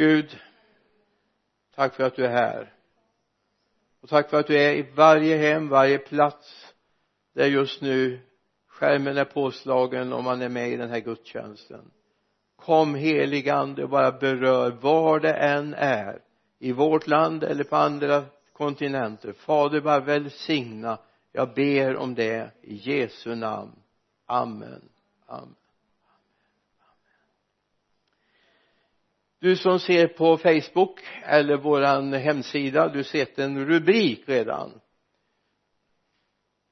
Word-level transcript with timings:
Gud 0.00 0.38
tack 1.74 1.94
för 1.94 2.04
att 2.04 2.16
du 2.16 2.24
är 2.24 2.30
här. 2.30 2.74
Och 4.00 4.08
tack 4.08 4.30
för 4.30 4.40
att 4.40 4.46
du 4.46 4.58
är 4.58 4.72
i 4.74 4.90
varje 4.94 5.36
hem, 5.36 5.68
varje 5.68 5.98
plats 5.98 6.74
där 7.34 7.46
just 7.46 7.80
nu 7.82 8.20
skärmen 8.68 9.16
är 9.16 9.24
påslagen 9.24 10.12
och 10.12 10.24
man 10.24 10.42
är 10.42 10.48
med 10.48 10.70
i 10.70 10.76
den 10.76 10.90
här 10.90 11.00
gudstjänsten. 11.00 11.90
Kom 12.56 12.94
heligande 12.94 13.82
och 13.84 13.90
bara 13.90 14.12
berör 14.12 14.70
var 14.70 15.20
det 15.20 15.34
än 15.34 15.74
är 15.74 16.22
i 16.58 16.72
vårt 16.72 17.06
land 17.06 17.44
eller 17.44 17.64
på 17.64 17.76
andra 17.76 18.24
kontinenter. 18.52 19.32
Fader 19.32 19.80
bara 19.80 20.00
välsigna. 20.00 20.98
Jag 21.32 21.54
ber 21.54 21.96
om 21.96 22.14
det 22.14 22.50
i 22.62 22.74
Jesu 22.74 23.34
namn. 23.34 23.72
Amen. 24.26 24.88
Amen. 25.26 25.54
Du 29.40 29.56
som 29.56 29.80
ser 29.80 30.06
på 30.06 30.36
Facebook 30.36 31.00
eller 31.22 31.56
våran 31.56 32.12
hemsida 32.12 32.88
du 32.88 33.04
sett 33.04 33.38
en 33.38 33.66
rubrik 33.66 34.28
redan. 34.28 34.80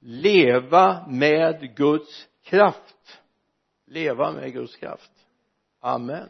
Leva 0.01 1.07
med 1.09 1.77
Guds 1.77 2.29
kraft. 2.43 3.21
Leva 3.87 4.33
med 4.33 4.53
Guds 4.53 4.77
kraft. 4.77 5.11
Amen. 5.81 6.29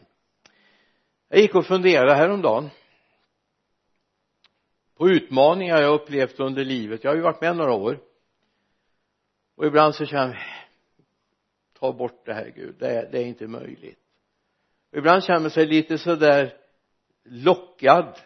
Jag 1.28 1.40
gick 1.40 1.54
och 1.54 1.66
funderade 1.66 2.14
häromdagen 2.14 2.70
på 4.94 5.08
utmaningar 5.08 5.80
jag 5.80 5.94
upplevt 5.94 6.40
under 6.40 6.64
livet. 6.64 7.04
Jag 7.04 7.10
har 7.10 7.16
ju 7.16 7.22
varit 7.22 7.40
med 7.40 7.56
några 7.56 7.72
år. 7.72 8.00
Och 9.56 9.66
ibland 9.66 9.94
så 9.94 10.06
känner 10.06 10.34
jag 10.34 10.68
ta 11.80 11.92
bort 11.92 12.26
det 12.26 12.34
här 12.34 12.52
Gud. 12.56 12.76
Det 12.78 12.88
är, 12.88 13.10
det 13.12 13.18
är 13.18 13.26
inte 13.26 13.46
möjligt 13.46 14.07
ibland 14.92 15.24
känner 15.24 15.40
man 15.40 15.50
sig 15.50 15.66
lite 15.66 15.98
sådär 15.98 16.56
lockad 17.24 18.18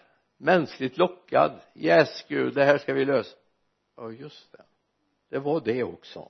mänskligt 0.43 0.99
lockad. 0.99 1.61
Yes 1.75 2.25
Gud 2.29 2.55
det 2.55 2.65
här 2.65 2.79
ska 2.79 2.95
vi 2.95 3.05
lösa. 3.05 3.37
Ja 3.97 4.11
just 4.11 4.53
det. 4.53 4.65
Det 5.29 5.39
var 5.39 5.61
det 5.61 5.83
också. 5.83 6.29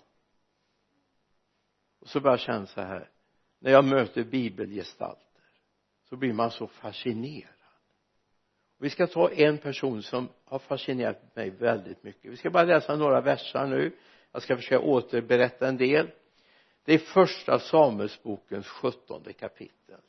Och 2.01 2.09
så 2.09 2.21
börjar 2.21 2.33
jag 2.33 2.41
känna 2.41 2.67
så 2.67 2.81
här. 2.81 3.11
När 3.59 3.71
jag 3.71 3.85
möter 3.85 4.25
bibelgestalter 4.25 5.43
så 6.09 6.17
blir 6.17 6.33
man 6.33 6.51
så 6.51 6.67
fascinerad. 6.67 7.49
Vi 8.79 8.91
ska 8.91 9.07
ta 9.07 9.31
en 9.31 9.59
person 9.59 10.03
som 10.03 10.29
har 10.45 10.59
fascinerat 10.59 11.37
mig 11.37 11.51
väldigt 11.51 12.03
mycket. 12.03 12.33
Vi 12.33 12.37
ska 12.37 12.51
bara 12.51 12.65
läsa 12.65 12.97
några 12.97 13.21
versar 13.21 13.67
nu. 13.67 13.97
Jag 14.33 14.43
ska 14.43 14.57
försöka 14.57 14.81
återberätta 14.81 15.69
en 15.69 15.77
del. 15.77 16.11
Det 16.85 16.95
är 16.95 16.99
första 16.99 17.59
Samuelsbokens 17.59 18.67
sjuttonde 18.67 19.33
kapitel 19.33 20.01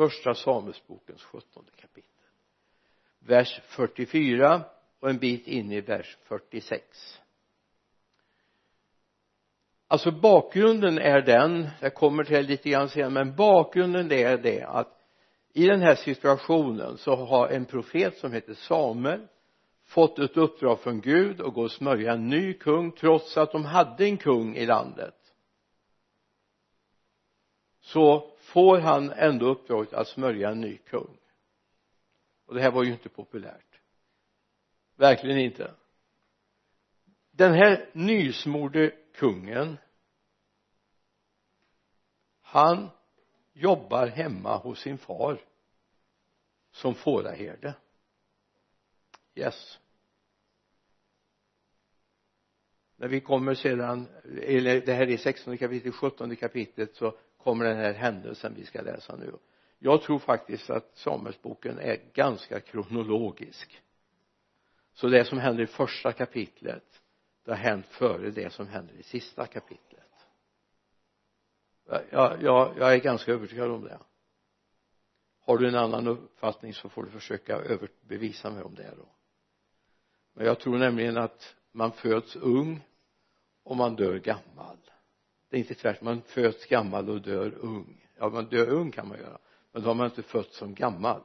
första 0.00 0.34
Samuelsbokens 0.34 1.22
sjuttonde 1.22 1.70
kapitel. 1.76 2.10
Vers 3.18 3.60
44 3.64 4.62
och 5.00 5.10
en 5.10 5.18
bit 5.18 5.46
in 5.46 5.72
i 5.72 5.80
vers 5.80 6.16
46 6.22 7.20
alltså 9.88 10.10
bakgrunden 10.10 10.98
är 10.98 11.20
den 11.20 11.68
jag 11.80 11.94
kommer 11.94 12.24
till 12.24 12.34
det 12.34 12.42
lite 12.42 12.70
grann 12.70 12.88
senare 12.88 13.10
men 13.10 13.36
bakgrunden 13.36 14.12
är 14.12 14.38
det 14.38 14.62
att 14.62 15.00
i 15.52 15.66
den 15.66 15.80
här 15.80 15.94
situationen 15.94 16.98
så 16.98 17.16
har 17.16 17.48
en 17.48 17.64
profet 17.64 18.18
som 18.18 18.32
heter 18.32 18.54
Samuel 18.54 19.26
fått 19.84 20.18
ett 20.18 20.36
uppdrag 20.36 20.80
från 20.80 21.00
Gud 21.00 21.40
att 21.40 21.54
gå 21.54 21.62
och 21.62 21.72
smörja 21.72 22.12
en 22.12 22.28
ny 22.28 22.54
kung 22.54 22.92
trots 22.92 23.36
att 23.36 23.52
de 23.52 23.64
hade 23.64 24.04
en 24.04 24.16
kung 24.16 24.56
i 24.56 24.66
landet. 24.66 25.14
Så 27.80 28.29
får 28.52 28.78
han 28.78 29.12
ändå 29.12 29.46
uppdraget 29.46 29.92
att 29.92 30.08
smörja 30.08 30.50
en 30.50 30.60
ny 30.60 30.76
kung. 30.76 31.18
Och 32.46 32.54
det 32.54 32.62
här 32.62 32.70
var 32.70 32.84
ju 32.84 32.92
inte 32.92 33.08
populärt. 33.08 33.80
Verkligen 34.96 35.38
inte. 35.38 35.74
Den 37.30 37.52
här 37.52 37.90
nysmorde 37.92 38.90
kungen 39.14 39.78
han 42.40 42.90
jobbar 43.52 44.06
hemma 44.06 44.56
hos 44.56 44.80
sin 44.80 44.98
far 44.98 45.40
som 46.70 46.94
fåraherde. 46.94 47.74
Yes. 49.34 49.78
När 52.96 53.08
vi 53.08 53.20
kommer 53.20 53.54
sedan 53.54 54.08
eller 54.42 54.80
det 54.80 54.92
här 54.92 55.10
är 55.10 55.16
16 55.16 55.58
kapitlet 55.58 55.94
17 55.94 56.36
kapitlet 56.36 56.96
så 56.96 57.18
kommer 57.42 57.64
den 57.64 57.76
här 57.76 57.92
händelsen 57.92 58.54
vi 58.56 58.64
ska 58.64 58.80
läsa 58.80 59.16
nu. 59.16 59.32
Jag 59.78 60.02
tror 60.02 60.18
faktiskt 60.18 60.70
att 60.70 60.96
Samuelsboken 60.96 61.78
är 61.78 62.00
ganska 62.14 62.60
kronologisk. 62.60 63.82
Så 64.92 65.08
det 65.08 65.24
som 65.24 65.38
händer 65.38 65.62
i 65.62 65.66
första 65.66 66.12
kapitlet 66.12 67.02
det 67.44 67.50
har 67.50 67.58
hänt 67.58 67.86
före 67.86 68.30
det 68.30 68.52
som 68.52 68.68
händer 68.68 68.94
i 68.94 69.02
sista 69.02 69.46
kapitlet. 69.46 70.26
Jag, 72.10 72.42
jag, 72.42 72.72
jag 72.78 72.94
är 72.94 72.98
ganska 72.98 73.32
övertygad 73.32 73.70
om 73.70 73.84
det. 73.84 73.98
Har 75.40 75.58
du 75.58 75.68
en 75.68 75.74
annan 75.74 76.06
uppfattning 76.06 76.74
så 76.74 76.88
får 76.88 77.04
du 77.04 77.10
försöka 77.10 77.56
överbevisa 77.56 78.50
mig 78.50 78.62
om 78.62 78.74
det 78.74 78.94
då. 78.96 79.08
Men 80.32 80.46
jag 80.46 80.60
tror 80.60 80.78
nämligen 80.78 81.16
att 81.16 81.56
man 81.72 81.92
föds 81.92 82.36
ung 82.36 82.80
och 83.62 83.76
man 83.76 83.96
dör 83.96 84.18
gammal 84.18 84.76
det 85.50 85.56
är 85.56 85.58
inte 85.58 85.74
tvärtom 85.74 86.04
man 86.04 86.22
föds 86.22 86.66
gammal 86.66 87.10
och 87.10 87.22
dör 87.22 87.54
ung. 87.58 88.06
Ja 88.18 88.28
man 88.28 88.44
dör 88.44 88.68
ung 88.68 88.90
kan 88.90 89.08
man 89.08 89.18
göra. 89.18 89.38
Men 89.72 89.82
då 89.82 89.88
har 89.88 89.94
man 89.94 90.06
inte 90.06 90.22
fötts 90.22 90.56
som 90.56 90.74
gammal. 90.74 91.22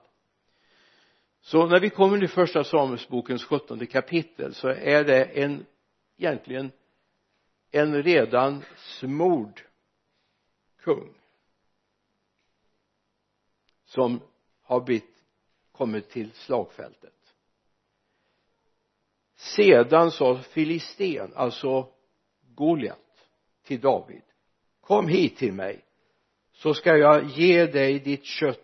Så 1.42 1.66
när 1.66 1.80
vi 1.80 1.90
kommer 1.90 2.20
till 2.20 2.30
första 2.30 2.64
Samuelsbokens 2.64 3.46
sjuttonde 3.46 3.86
kapitel 3.86 4.54
så 4.54 4.68
är 4.68 5.04
det 5.04 5.24
en 5.24 5.66
egentligen 6.18 6.72
en 7.72 8.04
redan 8.04 8.64
smord 8.76 9.62
kung 10.80 11.14
som 13.86 14.22
har 14.62 14.82
blivit 14.82 15.24
kommit 15.72 16.10
till 16.10 16.32
slagfältet. 16.32 17.34
Sedan 19.36 20.12
sa 20.12 20.38
filisten 20.38 21.34
alltså 21.36 21.94
Goliat 22.42 23.05
till 23.66 23.80
David. 23.80 24.22
Kom 24.82 25.08
hit 25.08 25.38
till 25.38 25.54
mig 25.54 25.86
så 26.54 26.74
ska 26.74 26.98
jag 26.98 27.26
ge 27.26 27.66
dig 27.66 28.00
ditt 28.00 28.26
kött 28.26 28.60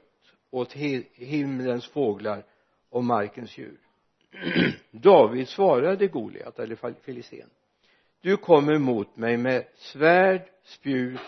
åt 0.51 0.73
himlens 1.13 1.87
fåglar 1.87 2.45
och 2.89 3.03
markens 3.03 3.57
djur. 3.57 3.79
David 4.91 5.47
svarade 5.47 6.07
Goliat 6.07 6.59
eller 6.59 6.93
filisten. 7.01 7.49
Du 8.21 8.37
kommer 8.37 8.77
mot 8.77 9.17
mig 9.17 9.37
med 9.37 9.65
svärd, 9.75 10.41
spjut 10.63 11.19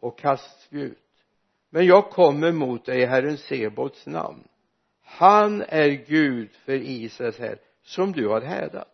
och 0.00 0.18
kastspjut. 0.18 0.98
Men 1.70 1.86
jag 1.86 2.10
kommer 2.10 2.52
mot 2.52 2.84
dig 2.84 3.00
i 3.00 3.06
Herren 3.06 3.36
Sebots 3.36 4.06
namn. 4.06 4.48
Han 5.02 5.62
är 5.62 5.88
Gud 5.88 6.50
för 6.50 6.72
Israels 6.72 7.38
här 7.38 7.58
som 7.82 8.12
du 8.12 8.28
har 8.28 8.40
hädat 8.40 8.92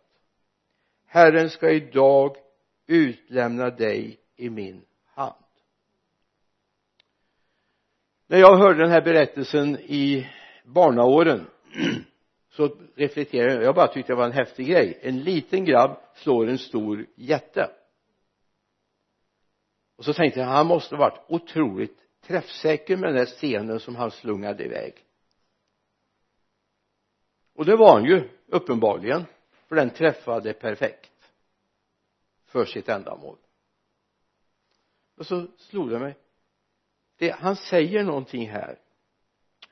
Herren 1.11 1.49
ska 1.49 1.71
idag 1.71 2.35
utlämna 2.87 3.69
dig 3.69 4.19
i 4.39 4.49
min 4.49 4.85
hand. 5.05 5.35
När 8.27 8.37
jag 8.37 8.57
hörde 8.57 8.79
den 8.79 8.91
här 8.91 9.01
berättelsen 9.01 9.79
i 9.79 10.29
barnaåren 10.65 11.47
så 12.49 12.77
reflekterade 12.95 13.53
jag. 13.53 13.63
Jag 13.63 13.75
bara 13.75 13.87
tyckte 13.87 14.13
det 14.13 14.17
var 14.17 14.25
en 14.25 14.31
häftig 14.31 14.67
grej. 14.67 14.99
En 15.01 15.19
liten 15.19 15.65
grabb 15.65 15.97
slår 16.15 16.47
en 16.47 16.57
stor 16.57 17.07
jätte. 17.15 17.71
Och 19.95 20.05
så 20.05 20.13
tänkte 20.13 20.39
jag 20.39 20.47
han 20.47 20.67
måste 20.67 20.95
ha 20.95 20.99
varit 20.99 21.25
otroligt 21.27 21.97
träffsäker 22.21 22.97
med 22.97 23.09
den 23.09 23.15
där 23.15 23.25
stenen 23.25 23.79
som 23.79 23.95
han 23.95 24.11
slungade 24.11 24.63
iväg. 24.65 24.93
Och 27.55 27.65
det 27.65 27.75
var 27.75 27.93
han 27.93 28.05
ju 28.05 28.29
uppenbarligen 28.47 29.25
för 29.67 29.75
den 29.75 29.89
träffade 29.89 30.53
perfekt 30.53 31.33
för 32.45 32.65
sitt 32.65 32.89
ändamål 32.89 33.37
och 35.19 35.25
så 35.25 35.47
slog 35.57 35.89
det 35.89 35.99
mig. 35.99 36.17
Det, 37.17 37.31
han 37.31 37.55
säger 37.55 38.03
någonting 38.03 38.49
här. 38.49 38.79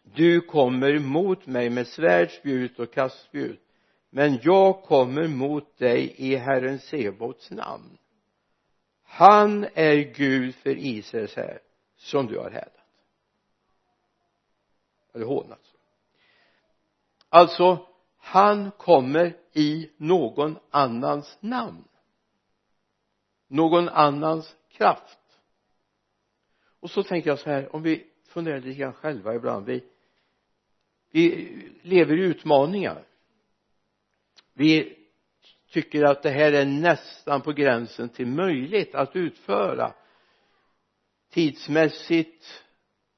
Du 0.04 0.42
kommer 0.42 1.00
mot 1.00 1.46
mig 1.46 1.70
med 1.70 1.88
svärd, 1.88 2.32
spjut 2.32 2.80
och 2.80 2.94
kastspjut 2.94 3.68
men 4.10 4.40
jag 4.42 4.84
kommer 4.84 5.28
mot 5.28 5.78
dig 5.78 6.16
i 6.18 6.36
Herren 6.36 6.80
Sebots 6.80 7.52
namn. 7.52 7.98
Han 9.04 9.68
är 9.74 9.96
Gud 9.96 10.56
för 10.56 10.78
Israels 10.78 11.36
här 11.36 11.60
som 11.96 12.28
du 12.28 12.38
har 12.38 12.50
hädat. 12.50 12.74
Eller 15.14 15.26
hånat 15.26 15.52
alltså? 15.52 15.78
alltså 17.30 17.88
han 18.18 18.72
kommer 18.72 19.38
i 19.54 19.90
någon 19.98 20.58
annans 20.70 21.38
namn. 21.40 21.84
Någon 23.48 23.90
annans 23.90 24.56
kraft 24.70 25.20
och 26.80 26.90
så 26.90 27.04
tänker 27.04 27.30
jag 27.30 27.40
så 27.40 27.50
här 27.50 27.76
om 27.76 27.84
vi 27.84 28.08
funderar 28.28 28.60
lite 28.60 28.80
grann 28.80 28.94
själva 28.94 29.36
ibland 29.36 29.66
vi 29.66 29.84
vi 31.12 31.72
lever 31.82 32.18
i 32.18 32.22
utmaningar. 32.22 33.04
Vi 34.54 34.98
tycker 35.70 36.04
att 36.04 36.24
det 36.24 36.30
här 36.30 36.54
är 36.54 36.66
nästan 36.66 37.42
på 37.42 37.52
gränsen 37.52 38.10
till 38.10 38.28
möjligt 38.28 38.96
att 38.96 39.16
utföra 39.16 39.94
tidsmässigt 41.30 42.64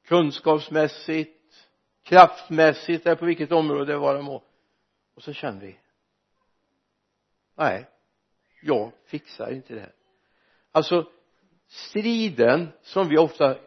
kunskapsmässigt 0.06 1.69
kraftmässigt 2.03 3.06
eller 3.06 3.15
på 3.15 3.25
vilket 3.25 3.51
område 3.51 3.94
det 3.94 3.97
vara 3.97 4.21
må. 4.21 4.44
Och 5.15 5.23
så 5.23 5.33
känner 5.33 5.61
vi 5.61 5.79
nej 7.56 7.85
jag 8.61 8.91
fixar 9.06 9.51
inte 9.51 9.73
det 9.73 9.79
här. 9.79 9.94
Alltså 10.71 11.11
striden 11.69 12.71
som 12.81 13.10
vi 13.10 13.18
ofta 13.18 13.57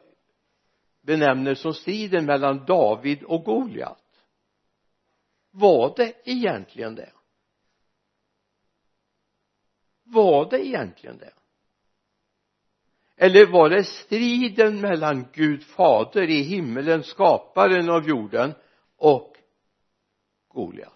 benämner 1.02 1.54
som 1.54 1.74
striden 1.74 2.26
mellan 2.26 2.64
David 2.64 3.22
och 3.22 3.44
Goliat. 3.44 4.24
Var 5.50 5.94
det 5.96 6.14
egentligen 6.24 6.94
det? 6.94 7.12
Var 10.02 10.50
det 10.50 10.66
egentligen 10.66 11.18
det? 11.18 11.32
Eller 13.16 13.46
var 13.46 13.70
det 13.70 13.84
striden 13.84 14.80
mellan 14.80 15.26
Gud 15.32 15.64
fader 15.64 16.30
i 16.30 16.42
himmelen 16.42 17.02
skaparen 17.02 17.90
av 17.90 18.08
jorden 18.08 18.54
och 18.96 19.36
Goliat? 20.48 20.92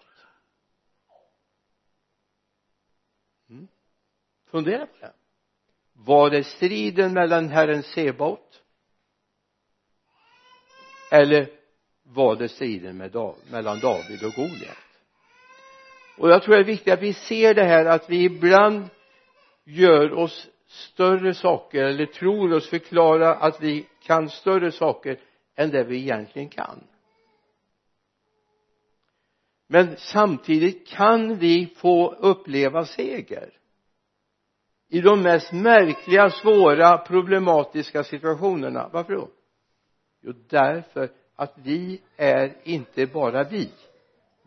Mm. 3.49 3.67
fundera 4.45 4.85
på 4.85 4.97
det 4.99 5.13
var 6.05 6.29
det 6.29 6.43
striden 6.43 7.13
mellan 7.13 7.49
Herren 7.49 7.83
Sebaot? 7.83 8.63
Eller 11.11 11.49
var 12.03 12.35
det 12.35 12.49
striden 12.49 12.97
med 12.97 13.11
Dav 13.11 13.35
mellan 13.51 13.79
David 13.79 14.23
och 14.23 14.33
Goliat? 14.33 14.77
Och 16.17 16.29
jag 16.29 16.43
tror 16.43 16.55
det 16.55 16.61
är 16.61 16.65
viktigt 16.65 16.93
att 16.93 17.01
vi 17.01 17.13
ser 17.13 17.53
det 17.53 17.63
här 17.63 17.85
att 17.85 18.09
vi 18.09 18.23
ibland 18.23 18.89
gör 19.63 20.13
oss 20.13 20.47
större 20.67 21.33
saker 21.33 21.83
eller 21.83 22.05
tror 22.05 22.53
oss 22.53 22.69
förklara 22.69 23.35
att 23.35 23.61
vi 23.61 23.85
kan 24.03 24.29
större 24.29 24.71
saker 24.71 25.19
än 25.55 25.69
det 25.69 25.83
vi 25.83 25.97
egentligen 25.97 26.49
kan. 26.49 26.83
Men 29.67 29.97
samtidigt 29.97 30.87
kan 30.87 31.35
vi 31.35 31.73
få 31.75 32.11
uppleva 32.13 32.85
seger 32.85 33.53
i 34.89 35.01
de 35.01 35.21
mest 35.21 35.53
märkliga, 35.53 36.29
svåra, 36.29 36.97
problematiska 36.97 38.03
situationerna. 38.03 38.89
Varför 38.93 39.13
då? 39.13 39.29
Jo 40.21 40.33
därför 40.49 41.09
att 41.35 41.53
vi 41.63 42.01
är 42.17 42.53
inte 42.63 43.05
bara 43.05 43.43
vi. 43.43 43.69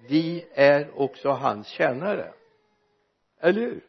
Vi 0.08 0.44
är 0.54 1.00
också 1.00 1.28
hans 1.28 1.68
tjänare. 1.68 2.32
Eller 3.40 3.60
hur? 3.60 3.80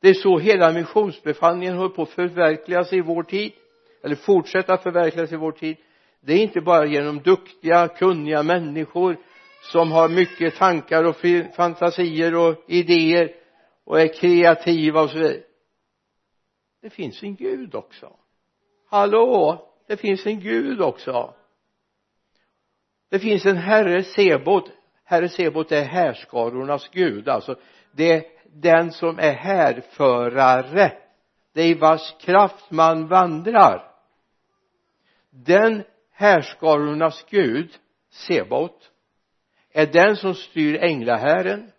Det 0.00 0.08
är 0.08 0.14
så 0.14 0.38
hela 0.38 0.72
missionsbefallningen 0.72 1.76
håller 1.76 1.94
på 1.94 2.02
att 2.02 2.10
förverkligas 2.10 2.92
i 2.92 3.00
vår 3.00 3.22
tid 3.22 3.52
eller 4.02 4.16
fortsätta 4.16 4.78
förverkligas 4.78 5.32
i 5.32 5.36
vår 5.36 5.52
tid. 5.52 5.76
Det 6.20 6.32
är 6.32 6.38
inte 6.38 6.60
bara 6.60 6.86
genom 6.86 7.22
duktiga, 7.22 7.88
kunniga 7.88 8.42
människor 8.42 9.16
som 9.72 9.92
har 9.92 10.08
mycket 10.08 10.56
tankar 10.56 11.04
och 11.04 11.16
fantasier 11.56 12.34
och 12.34 12.64
idéer 12.66 13.43
och 13.84 14.00
är 14.00 14.08
kreativa 14.08 15.02
och 15.02 15.10
så 15.10 15.18
vidare. 15.18 15.42
Det 16.82 16.90
finns 16.90 17.22
en 17.22 17.36
gud 17.36 17.74
också. 17.74 18.16
Hallå? 18.90 19.58
Det 19.86 19.96
finns 19.96 20.26
en 20.26 20.40
gud 20.40 20.80
också. 20.80 21.34
Det 23.08 23.18
finns 23.18 23.46
en 23.46 23.56
herre 23.56 24.02
Sebot. 24.02 24.70
Herre 25.04 25.28
Sebot 25.28 25.72
är 25.72 25.84
härskarornas 25.84 26.88
gud 26.88 27.28
alltså. 27.28 27.58
Det 27.92 28.12
är 28.12 28.24
den 28.52 28.92
som 28.92 29.18
är 29.18 29.32
härförare. 29.32 30.92
Det 31.52 31.62
är 31.62 31.68
i 31.68 31.74
vars 31.74 32.14
kraft 32.20 32.70
man 32.70 33.08
vandrar. 33.08 33.90
Den 35.30 35.82
härskarornas 36.10 37.24
gud 37.30 37.74
Sebot 38.10 38.90
är 39.72 39.86
den 39.86 40.16
som 40.16 40.34
styr 40.34 40.76
änglahären 40.76 41.70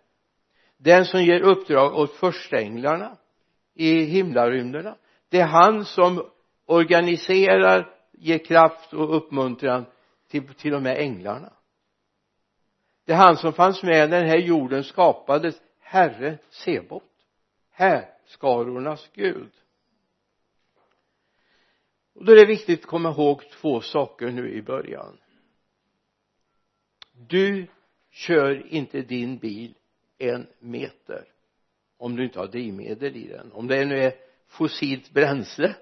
den 0.76 1.04
som 1.04 1.22
ger 1.22 1.40
uppdrag 1.40 1.94
åt 1.94 2.12
förstänglarna 2.12 3.16
i 3.74 4.02
himlarymderna 4.02 4.96
det 5.28 5.40
är 5.40 5.46
han 5.46 5.84
som 5.84 6.30
organiserar 6.66 7.94
ger 8.12 8.38
kraft 8.38 8.92
och 8.92 9.16
uppmuntran 9.16 9.86
till 10.28 10.54
till 10.54 10.74
och 10.74 10.82
med 10.82 10.98
änglarna. 10.98 11.52
Det 13.04 13.12
är 13.12 13.16
han 13.16 13.36
som 13.36 13.52
fanns 13.52 13.82
med 13.82 14.10
när 14.10 14.20
den 14.20 14.28
här 14.28 14.38
jorden 14.38 14.84
skapades 14.84 15.62
herre 15.80 16.38
Sebot 16.50 17.02
härskarornas 17.70 19.10
gud. 19.14 19.52
Och 22.14 22.24
då 22.24 22.32
är 22.32 22.36
det 22.36 22.46
viktigt 22.46 22.80
att 22.80 22.86
komma 22.86 23.10
ihåg 23.10 23.42
två 23.50 23.80
saker 23.80 24.30
nu 24.30 24.52
i 24.52 24.62
början. 24.62 25.18
Du 27.12 27.66
kör 28.10 28.66
inte 28.66 29.02
din 29.02 29.38
bil 29.38 29.74
en 30.18 30.46
meter. 30.58 31.28
Om 31.98 32.16
du 32.16 32.24
inte 32.24 32.38
har 32.38 32.46
drivmedel 32.46 33.16
i 33.16 33.28
den. 33.28 33.52
Om 33.52 33.66
det 33.66 33.84
nu 33.84 33.98
är 33.98 34.14
fossilt 34.46 35.10
bränsle 35.10 35.76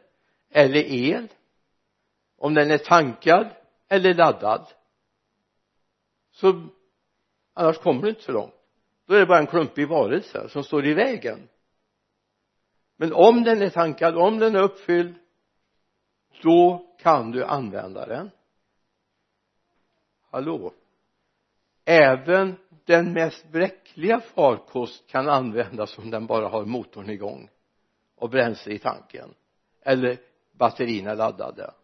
eller 0.51 0.81
el. 0.81 1.29
Om 2.37 2.55
den 2.55 2.71
är 2.71 2.79
tankad 2.79 3.51
eller 3.89 4.15
laddad. 4.15 4.73
Så 6.31 6.69
annars 7.53 7.79
kommer 7.79 8.03
du 8.03 8.09
inte 8.09 8.23
så 8.23 8.33
långt. 8.33 8.55
Då 9.07 9.15
är 9.15 9.21
det 9.21 9.27
bara 9.27 9.39
en 9.39 9.47
klumpig 9.47 9.89
varelse 9.89 10.49
som 10.49 10.65
står 10.65 10.87
i 10.87 10.95
vägen. 10.95 11.49
Men 12.97 13.13
om 13.13 13.45
den 13.45 13.63
är 13.63 13.71
tankad, 13.71 14.17
om 14.17 14.39
den 14.39 14.57
är 14.57 14.63
uppfylld 14.63 15.15
då 16.43 16.87
kan 16.99 17.31
du 17.31 17.45
använda 17.45 18.07
den. 18.07 18.31
Hallå? 20.31 20.73
Även 21.85 22.57
den 22.85 23.13
mest 23.13 23.53
bräckliga 23.53 24.21
farkost 24.21 25.07
kan 25.07 25.29
användas 25.29 25.99
om 25.99 26.11
den 26.11 26.27
bara 26.27 26.49
har 26.49 26.65
motorn 26.65 27.11
igång 27.11 27.51
och 28.17 28.31
bränsle 28.31 28.73
i 28.73 28.79
tanken 28.79 29.35
eller 29.83 30.19
batterierna 30.53 31.15
laddade. 31.15 31.75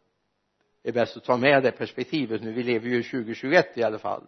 Det 0.82 0.88
är 0.88 0.92
bäst 0.92 1.16
att 1.16 1.24
ta 1.24 1.36
med 1.36 1.62
det 1.62 1.72
perspektivet 1.72 2.42
nu. 2.42 2.52
Vi 2.52 2.62
lever 2.62 2.88
ju 2.88 3.02
2021 3.02 3.78
i 3.78 3.82
alla 3.82 3.98
fall. 3.98 4.26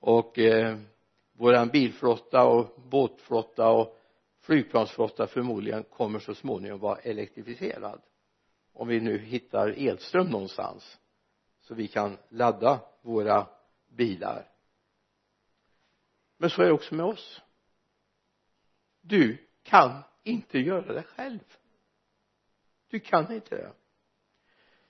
Och 0.00 0.38
eh, 0.38 0.78
våran 1.32 1.68
bilflotta 1.68 2.44
och 2.44 2.80
båtflotta 2.90 3.68
och 3.68 3.96
flygplansflotta 4.40 5.26
förmodligen 5.26 5.82
kommer 5.82 6.18
så 6.18 6.34
småningom 6.34 6.80
vara 6.80 6.98
elektrifierad. 6.98 8.00
Om 8.72 8.88
vi 8.88 9.00
nu 9.00 9.18
hittar 9.18 9.68
elström 9.68 10.26
någonstans 10.26 10.98
så 11.60 11.74
vi 11.74 11.88
kan 11.88 12.16
ladda 12.28 12.80
våra 13.02 13.46
bilar 13.88 14.55
men 16.36 16.50
så 16.50 16.62
är 16.62 16.66
det 16.66 16.72
också 16.72 16.94
med 16.94 17.06
oss. 17.06 17.42
Du 19.00 19.46
kan 19.62 20.02
inte 20.22 20.58
göra 20.58 20.92
det 20.92 21.02
själv. 21.02 21.40
Du 22.88 23.00
kan 23.00 23.32
inte 23.32 23.56
det. 23.56 23.72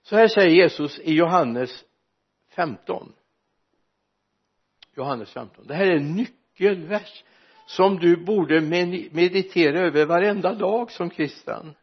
Så 0.03 0.17
här 0.17 0.29
säger 0.29 0.57
Jesus 0.57 0.99
i 0.99 1.15
Johannes 1.15 1.85
15 2.49 3.13
Johannes 4.97 5.33
15 5.33 5.67
det 5.67 5.75
här 5.75 5.87
är 5.87 5.97
en 5.97 6.15
nyckelvers 6.15 7.25
som 7.67 7.99
du 7.99 8.17
borde 8.17 8.61
meditera 9.13 9.81
över 9.81 10.07
varenda 10.07 10.55
dag 10.55 10.91
som 10.91 11.11
kristen. 11.11 11.75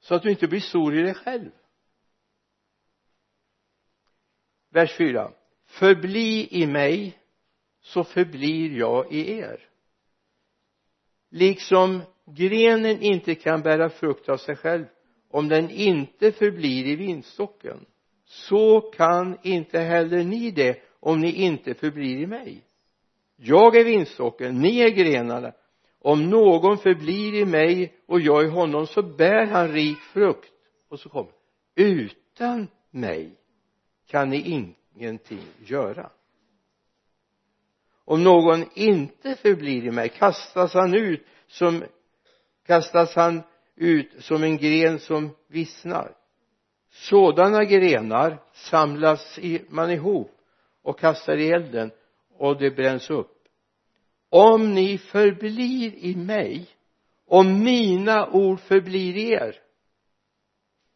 Så 0.00 0.14
att 0.14 0.22
du 0.22 0.30
inte 0.30 0.48
blir 0.48 0.60
stor 0.60 0.98
i 0.98 1.02
dig 1.02 1.14
själv. 1.14 1.50
Vers 4.70 4.96
4 4.96 5.32
förbli 5.66 6.48
i 6.50 6.66
mig 6.66 7.18
så 7.84 8.04
förblir 8.04 8.78
jag 8.78 9.12
i 9.12 9.38
er. 9.38 9.60
Liksom 11.30 12.02
grenen 12.26 13.02
inte 13.02 13.34
kan 13.34 13.62
bära 13.62 13.90
frukt 13.90 14.28
av 14.28 14.36
sig 14.36 14.56
själv 14.56 14.84
om 15.30 15.48
den 15.48 15.70
inte 15.70 16.32
förblir 16.32 16.86
i 16.86 16.96
vinstocken 16.96 17.86
så 18.24 18.80
kan 18.80 19.38
inte 19.42 19.78
heller 19.78 20.24
ni 20.24 20.50
det 20.50 20.82
om 21.00 21.20
ni 21.20 21.32
inte 21.32 21.74
förblir 21.74 22.18
i 22.18 22.26
mig. 22.26 22.64
Jag 23.36 23.76
är 23.76 23.84
vinstocken, 23.84 24.60
ni 24.60 24.80
är 24.80 24.90
grenarna. 24.90 25.52
Om 26.00 26.30
någon 26.30 26.78
förblir 26.78 27.34
i 27.34 27.44
mig 27.44 27.94
och 28.06 28.20
jag 28.20 28.44
i 28.44 28.48
honom 28.48 28.86
så 28.86 29.02
bär 29.02 29.46
han 29.46 29.72
rik 29.72 29.98
frukt. 29.98 30.52
Och 30.88 31.00
så 31.00 31.08
kommer 31.08 31.32
utan 31.74 32.68
mig 32.90 33.36
kan 34.06 34.30
ni 34.30 34.66
ingenting 34.94 35.46
göra 35.58 36.10
om 38.04 38.24
någon 38.24 38.64
inte 38.74 39.36
förblir 39.36 39.84
i 39.84 39.90
mig 39.90 40.08
kastas 40.08 40.74
han 40.74 40.94
ut 40.94 41.26
som 41.46 41.84
kastas 42.66 43.14
han 43.14 43.42
ut 43.76 44.12
som 44.18 44.42
en 44.42 44.56
gren 44.56 44.98
som 44.98 45.30
vissnar. 45.48 46.16
Sådana 46.90 47.64
grenar 47.64 48.42
samlas 48.52 49.38
man 49.68 49.90
ihop 49.90 50.30
och 50.82 50.98
kastar 50.98 51.36
i 51.36 51.50
elden 51.50 51.90
och 52.36 52.58
det 52.58 52.70
bränns 52.70 53.10
upp. 53.10 53.30
Om 54.28 54.74
ni 54.74 54.98
förblir 54.98 55.94
i 55.94 56.16
mig 56.16 56.68
om 57.26 57.64
mina 57.64 58.30
ord 58.30 58.60
förblir 58.60 59.16
er 59.16 59.60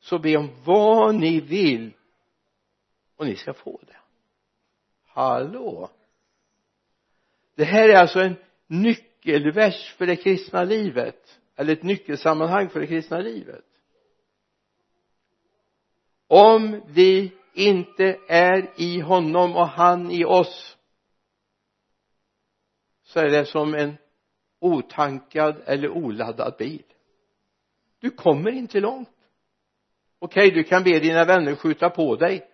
så 0.01 0.19
be 0.19 0.37
om 0.37 0.51
vad 0.65 1.15
ni 1.15 1.41
vill 1.41 1.93
och 3.17 3.27
ni 3.27 3.37
ska 3.37 3.55
få 3.55 3.81
det. 3.87 3.97
Hallå? 5.07 5.91
Det 7.59 7.65
här 7.65 7.89
är 7.89 7.97
alltså 7.97 8.21
en 8.21 8.37
nyckelvers 8.67 9.93
för 9.93 10.07
det 10.07 10.17
kristna 10.17 10.65
livet 10.65 11.41
eller 11.57 11.73
ett 11.73 11.83
nyckelsammanhang 11.83 12.69
för 12.69 12.81
det 12.81 12.87
kristna 12.87 13.19
livet. 13.19 13.65
Om 16.27 16.83
vi 16.89 17.33
inte 17.55 18.19
är 18.29 18.71
i 18.77 19.01
honom 19.01 19.57
och 19.57 19.69
han 19.69 20.11
i 20.11 20.25
oss 20.25 20.77
så 23.03 23.21
är 23.21 23.29
det 23.29 23.45
som 23.45 23.75
en 23.75 23.97
otankad 24.61 25.63
eller 25.65 25.89
oladdad 25.89 26.55
bil. 26.59 26.85
Du 28.01 28.11
kommer 28.11 28.51
inte 28.51 28.81
långt. 28.81 29.09
Okej 30.19 30.49
okay, 30.49 30.63
du 30.63 30.65
kan 30.65 30.85
be 30.85 30.99
dina 30.99 31.25
vänner 31.25 31.55
skjuta 31.55 31.91
på 31.91 32.17
dig 32.17 32.51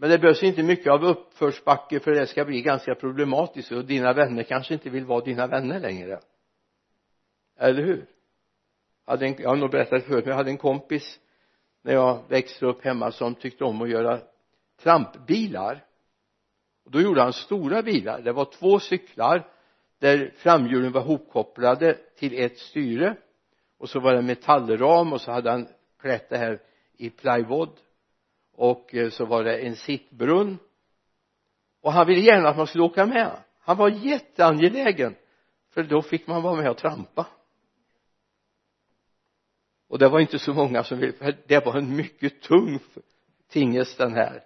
men 0.00 0.10
det 0.10 0.18
behövs 0.18 0.42
inte 0.42 0.62
mycket 0.62 0.92
av 0.92 1.04
uppförsbacke 1.04 2.00
för 2.00 2.10
det 2.10 2.26
ska 2.26 2.44
bli 2.44 2.62
ganska 2.62 2.94
problematiskt 2.94 3.72
och 3.72 3.84
dina 3.84 4.12
vänner 4.12 4.42
kanske 4.42 4.74
inte 4.74 4.90
vill 4.90 5.04
vara 5.04 5.24
dina 5.24 5.46
vänner 5.46 5.80
längre. 5.80 6.20
Eller 7.58 7.82
hur? 7.82 8.06
Hade 9.06 9.26
en, 9.26 9.34
jag 9.38 9.48
har 9.48 9.56
nog 9.56 9.70
berättat 9.70 10.04
förut 10.04 10.24
men 10.24 10.30
jag 10.30 10.36
hade 10.36 10.50
en 10.50 10.58
kompis 10.58 11.20
när 11.82 11.92
jag 11.92 12.22
växte 12.28 12.66
upp 12.66 12.84
hemma 12.84 13.12
som 13.12 13.34
tyckte 13.34 13.64
om 13.64 13.82
att 13.82 13.90
göra 13.90 14.20
trampbilar. 14.82 15.84
Och 16.84 16.90
då 16.90 17.00
gjorde 17.00 17.22
han 17.22 17.32
stora 17.32 17.82
bilar. 17.82 18.22
Det 18.22 18.32
var 18.32 18.44
två 18.44 18.80
cyklar 18.80 19.50
där 19.98 20.34
framhjulen 20.36 20.92
var 20.92 21.00
hopkopplade 21.00 21.94
till 21.94 22.44
ett 22.44 22.58
styre. 22.58 23.16
Och 23.78 23.88
så 23.88 24.00
var 24.00 24.14
det 24.14 24.22
metallram 24.22 25.12
och 25.12 25.20
så 25.20 25.32
hade 25.32 25.50
han 25.50 25.68
klätt 26.00 26.28
det 26.28 26.38
här 26.38 26.62
i 26.96 27.10
plywood 27.10 27.70
och 28.58 28.94
eh, 28.94 29.10
så 29.10 29.24
var 29.24 29.44
det 29.44 29.58
en 29.58 29.76
sittbrunn. 29.76 30.58
Och 31.82 31.92
han 31.92 32.06
ville 32.06 32.20
gärna 32.20 32.48
att 32.48 32.56
man 32.56 32.66
skulle 32.66 32.84
åka 32.84 33.06
med. 33.06 33.30
Han 33.60 33.76
var 33.76 33.88
jätteangelägen. 33.88 35.14
För 35.70 35.82
då 35.82 36.02
fick 36.02 36.26
man 36.26 36.42
vara 36.42 36.54
med 36.54 36.70
och 36.70 36.76
trampa. 36.76 37.26
Och 39.88 39.98
det 39.98 40.08
var 40.08 40.20
inte 40.20 40.38
så 40.38 40.54
många 40.54 40.84
som 40.84 40.98
ville 40.98 41.12
för 41.12 41.36
det 41.46 41.66
var 41.66 41.76
en 41.76 41.96
mycket 41.96 42.42
tung 42.42 42.78
tingest 43.50 43.98
den 43.98 44.14
här. 44.14 44.42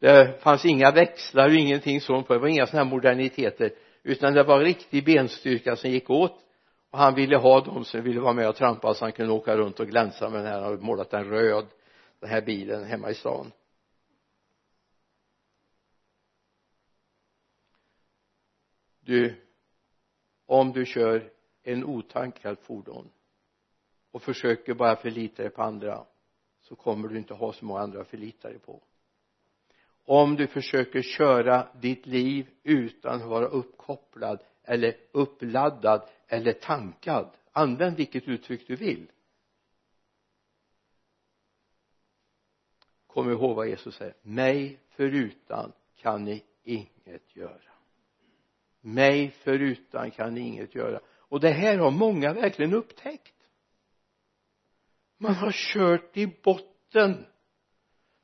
Det 0.00 0.42
fanns 0.42 0.64
inga 0.64 0.90
växlar 0.90 1.48
och 1.48 1.54
ingenting 1.54 2.00
sånt 2.00 2.26
på. 2.26 2.32
Det 2.32 2.40
var 2.40 2.48
inga 2.48 2.66
sådana 2.66 2.84
här 2.84 2.90
moderniteter. 2.90 3.72
Utan 4.02 4.34
det 4.34 4.42
var 4.42 4.60
riktig 4.60 5.04
benstyrka 5.04 5.76
som 5.76 5.90
gick 5.90 6.10
åt. 6.10 6.38
Och 6.90 6.98
han 6.98 7.14
ville 7.14 7.36
ha 7.36 7.60
dem 7.60 7.84
som 7.84 8.02
ville 8.02 8.20
vara 8.20 8.32
med 8.32 8.48
och 8.48 8.56
trampa 8.56 8.94
så 8.94 9.04
han 9.04 9.12
kunde 9.12 9.32
åka 9.32 9.56
runt 9.56 9.80
och 9.80 9.86
glänsa 9.86 10.28
med 10.28 10.40
den 10.40 10.46
här 10.46 10.54
han 10.54 10.64
hade 10.64 10.82
målat 10.82 11.10
den 11.10 11.24
röd 11.24 11.66
den 12.20 12.30
här 12.30 12.42
bilen 12.42 12.84
hemma 12.84 13.10
i 13.10 13.14
stan. 13.14 13.52
Du 19.00 19.46
om 20.46 20.72
du 20.72 20.86
kör 20.86 21.32
en 21.62 21.84
otankad 21.84 22.58
fordon 22.58 23.10
och 24.10 24.22
försöker 24.22 24.74
bara 24.74 24.96
förlita 24.96 25.42
dig 25.42 25.50
på 25.50 25.62
andra 25.62 26.06
så 26.60 26.76
kommer 26.76 27.08
du 27.08 27.18
inte 27.18 27.34
ha 27.34 27.52
så 27.52 27.64
många 27.64 27.80
andra 27.80 28.00
att 28.00 28.08
förlita 28.08 28.48
dig 28.48 28.58
på. 28.58 28.82
Om 30.04 30.36
du 30.36 30.46
försöker 30.46 31.02
köra 31.02 31.68
ditt 31.80 32.06
liv 32.06 32.50
utan 32.62 33.20
att 33.20 33.28
vara 33.28 33.46
uppkopplad 33.46 34.42
eller 34.62 34.96
uppladdad 35.12 36.08
eller 36.28 36.52
tankad 36.52 37.30
använd 37.52 37.96
vilket 37.96 38.28
uttryck 38.28 38.66
du 38.66 38.76
vill. 38.76 39.10
Kom 43.12 43.30
ihåg 43.30 43.56
vad 43.56 43.68
Jesus 43.68 43.94
säger. 43.94 44.14
Mig 44.22 44.80
förutan 44.88 45.72
kan 45.96 46.24
ni 46.24 46.44
inget 46.62 47.36
göra. 47.36 47.60
Mig 48.80 49.30
förutan 49.30 50.10
kan 50.10 50.34
ni 50.34 50.40
inget 50.40 50.74
göra. 50.74 51.00
Och 51.18 51.40
det 51.40 51.50
här 51.50 51.78
har 51.78 51.90
många 51.90 52.32
verkligen 52.32 52.74
upptäckt. 52.74 53.34
Man 55.18 55.34
har 55.34 55.52
kört 55.52 56.16
i 56.16 56.26
botten 56.26 57.26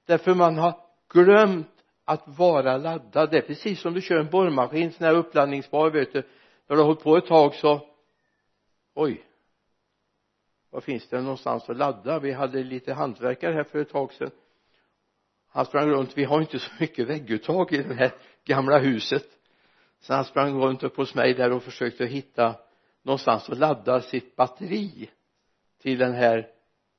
därför 0.06 0.34
man 0.34 0.58
har 0.58 0.80
glömt 1.08 1.84
att 2.04 2.38
vara 2.38 2.76
laddad. 2.76 3.30
Det 3.30 3.38
är 3.38 3.42
precis 3.42 3.80
som 3.80 3.94
du 3.94 4.00
kör 4.00 4.20
en 4.20 4.30
borrmaskin 4.30 4.92
sån 4.92 5.06
här 5.06 5.14
uppladdningsbar 5.14 5.90
vet 5.90 6.12
du. 6.12 6.22
När 6.66 6.76
du 6.76 6.82
har 6.82 6.86
hållit 6.86 7.02
på 7.02 7.16
ett 7.16 7.26
tag 7.26 7.54
så 7.54 7.88
oj 8.94 9.26
var 10.70 10.80
finns 10.80 11.08
det 11.08 11.20
någonstans 11.20 11.70
att 11.70 11.76
ladda? 11.76 12.18
Vi 12.18 12.32
hade 12.32 12.62
lite 12.62 12.92
hantverkare 12.92 13.54
här 13.54 13.64
för 13.64 13.78
ett 13.78 13.88
tag 13.88 14.12
sedan 14.12 14.30
han 15.56 15.66
sprang 15.66 15.90
runt. 15.90 16.18
Vi 16.18 16.24
har 16.24 16.40
inte 16.40 16.58
så 16.58 16.70
mycket 16.80 17.08
vägguttag 17.08 17.72
i 17.72 17.82
det 17.82 17.94
här 17.94 18.14
gamla 18.44 18.78
huset. 18.78 19.26
Så 20.00 20.14
han 20.14 20.24
sprang 20.24 20.62
runt 20.62 20.82
upp 20.82 20.96
hos 20.96 21.14
mig 21.14 21.34
där 21.34 21.52
och 21.52 21.62
försökte 21.62 22.06
hitta 22.06 22.54
någonstans 23.02 23.50
att 23.50 23.58
ladda 23.58 24.00
sitt 24.00 24.36
batteri 24.36 25.10
till 25.82 25.98
den 25.98 26.14
här 26.14 26.48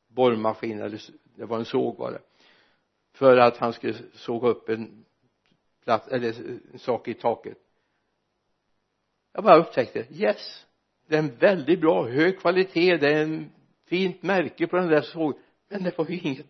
borrmaskinen 0.07 0.81
eller 0.81 1.01
det 1.35 1.45
var 1.45 1.57
en 1.57 1.65
såg 1.65 1.97
var 1.97 2.11
det. 2.11 2.21
För 3.13 3.37
att 3.37 3.57
han 3.57 3.73
skulle 3.73 3.95
såga 4.13 4.47
upp 4.47 4.69
en 4.69 5.05
plats 5.83 6.07
eller 6.07 6.29
en 6.73 6.79
sak 6.79 7.07
i 7.07 7.13
taket. 7.13 7.57
Jag 9.33 9.43
bara 9.43 9.57
upptäckte 9.57 10.05
yes 10.09 10.65
det 11.07 11.15
är 11.15 11.19
en 11.19 11.35
väldigt 11.35 11.81
bra 11.81 12.07
hög 12.07 12.39
kvalitet 12.39 12.97
det 12.97 13.13
är 13.13 13.23
en 13.23 13.51
fint 13.85 14.23
märke 14.23 14.67
på 14.67 14.75
den 14.75 14.87
där 14.87 15.01
sågen 15.01 15.41
men 15.69 15.83
det 15.83 15.97
var 15.97 16.05
ju 16.09 16.19
ingen 16.19 16.47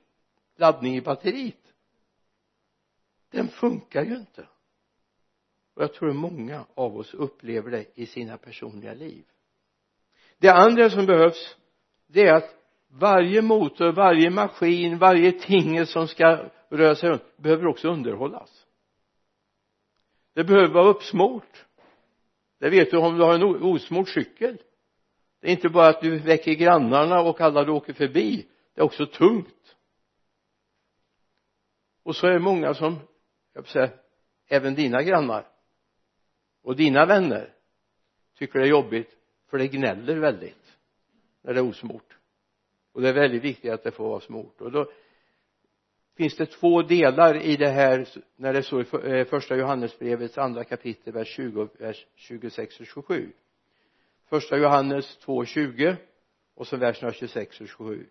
laddning 0.57 0.95
i 0.95 1.01
batteriet 1.01 1.66
den 3.37 3.47
funkar 3.47 4.03
ju 4.03 4.15
inte. 4.15 4.47
Och 5.73 5.83
jag 5.83 5.93
tror 5.93 6.13
många 6.13 6.65
av 6.75 6.97
oss 6.97 7.13
upplever 7.13 7.71
det 7.71 7.85
i 7.95 8.05
sina 8.05 8.37
personliga 8.37 8.93
liv. 8.93 9.25
Det 10.37 10.49
andra 10.49 10.89
som 10.89 11.05
behövs 11.05 11.57
det 12.07 12.27
är 12.27 12.33
att 12.33 12.55
varje 12.87 13.41
motor, 13.41 13.91
varje 13.91 14.29
maskin, 14.29 14.97
varje 14.97 15.31
ting 15.31 15.85
som 15.85 16.07
ska 16.07 16.49
röra 16.69 16.95
sig 16.95 17.09
runt 17.09 17.37
behöver 17.37 17.67
också 17.67 17.87
underhållas. 17.87 18.65
Det 20.33 20.43
behöver 20.43 20.73
vara 20.73 20.87
uppsmort. 20.87 21.65
Det 22.59 22.69
vet 22.69 22.91
du 22.91 22.97
om 22.97 23.17
du 23.17 23.23
har 23.23 23.33
en 23.33 23.43
osmort 23.43 24.09
cykel. 24.09 24.57
Det 25.41 25.47
är 25.47 25.51
inte 25.51 25.69
bara 25.69 25.87
att 25.87 26.01
du 26.01 26.19
väcker 26.19 26.53
grannarna 26.53 27.21
och 27.21 27.41
alla 27.41 27.63
du 27.63 27.71
åker 27.71 27.93
förbi. 27.93 28.47
Det 28.73 28.81
är 28.81 28.85
också 28.85 29.05
tungt. 29.05 29.75
Och 32.03 32.15
så 32.15 32.27
är 32.27 32.31
det 32.31 32.39
många 32.39 32.73
som 32.73 32.99
jag 33.57 33.61
vill 33.61 33.71
säga 33.71 33.89
även 34.47 34.75
dina 34.75 35.03
grannar 35.03 35.47
och 36.61 36.75
dina 36.75 37.05
vänner 37.05 37.53
tycker 38.35 38.59
det 38.59 38.65
är 38.65 38.69
jobbigt 38.69 39.17
för 39.49 39.57
det 39.57 39.67
gnäller 39.67 40.17
väldigt 40.19 40.77
när 41.41 41.53
det 41.53 41.59
är 41.59 41.69
osmort. 41.69 42.17
Och 42.91 43.01
det 43.01 43.09
är 43.09 43.13
väldigt 43.13 43.43
viktigt 43.43 43.71
att 43.71 43.83
det 43.83 43.91
får 43.91 44.09
vara 44.09 44.19
smort. 44.19 44.61
Och 44.61 44.71
då 44.71 44.91
finns 46.17 46.37
det 46.37 46.45
två 46.45 46.81
delar 46.81 47.41
i 47.41 47.55
det 47.55 47.69
här 47.69 48.07
när 48.35 48.53
det 48.53 48.63
står 48.63 48.81
i 48.81 49.19
eh, 49.19 49.25
första 49.25 49.55
Johannesbrevets 49.55 50.37
andra 50.37 50.63
kapitel 50.63 51.13
vers 51.13 51.27
20 51.27 51.69
vers 51.79 52.05
26 52.15 52.79
och 52.79 52.85
27 52.85 53.31
första 54.29 54.57
Johannes 54.57 55.19
2.20 55.25 55.95
och 56.55 56.67
så 56.67 56.77
verserna 56.77 57.13
26 57.13 57.61
och 57.61 57.67
27 57.67 58.07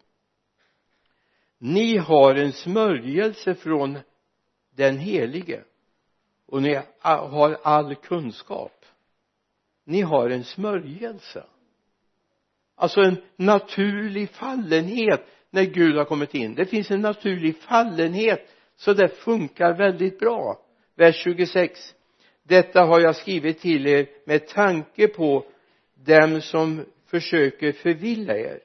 ni 1.58 1.96
har 1.96 2.34
en 2.34 2.52
smörjelse 2.52 3.54
från 3.54 3.98
den 4.76 4.99
helige. 4.99 5.64
Och 6.47 6.62
ni 6.62 6.80
har 6.99 7.59
all 7.62 7.95
kunskap. 7.95 8.85
Ni 9.85 10.00
har 10.00 10.30
en 10.30 10.45
smörjelse. 10.45 11.45
Alltså 12.75 13.00
en 13.00 13.16
naturlig 13.37 14.30
fallenhet 14.30 15.26
när 15.50 15.64
Gud 15.64 15.97
har 15.97 16.04
kommit 16.04 16.35
in. 16.35 16.54
Det 16.54 16.66
finns 16.66 16.90
en 16.90 17.00
naturlig 17.00 17.56
fallenhet 17.56 18.49
så 18.76 18.92
det 18.92 19.09
funkar 19.09 19.75
väldigt 19.75 20.18
bra. 20.18 20.61
Vers 20.95 21.16
26 21.16 21.95
detta 22.42 22.83
har 22.83 23.00
jag 23.00 23.16
skrivit 23.16 23.61
till 23.61 23.87
er 23.87 24.09
med 24.25 24.49
tanke 24.49 25.09
på 25.09 25.45
dem 25.95 26.40
som 26.40 26.85
försöker 27.06 27.73
förvilla 27.73 28.37
er. 28.37 28.61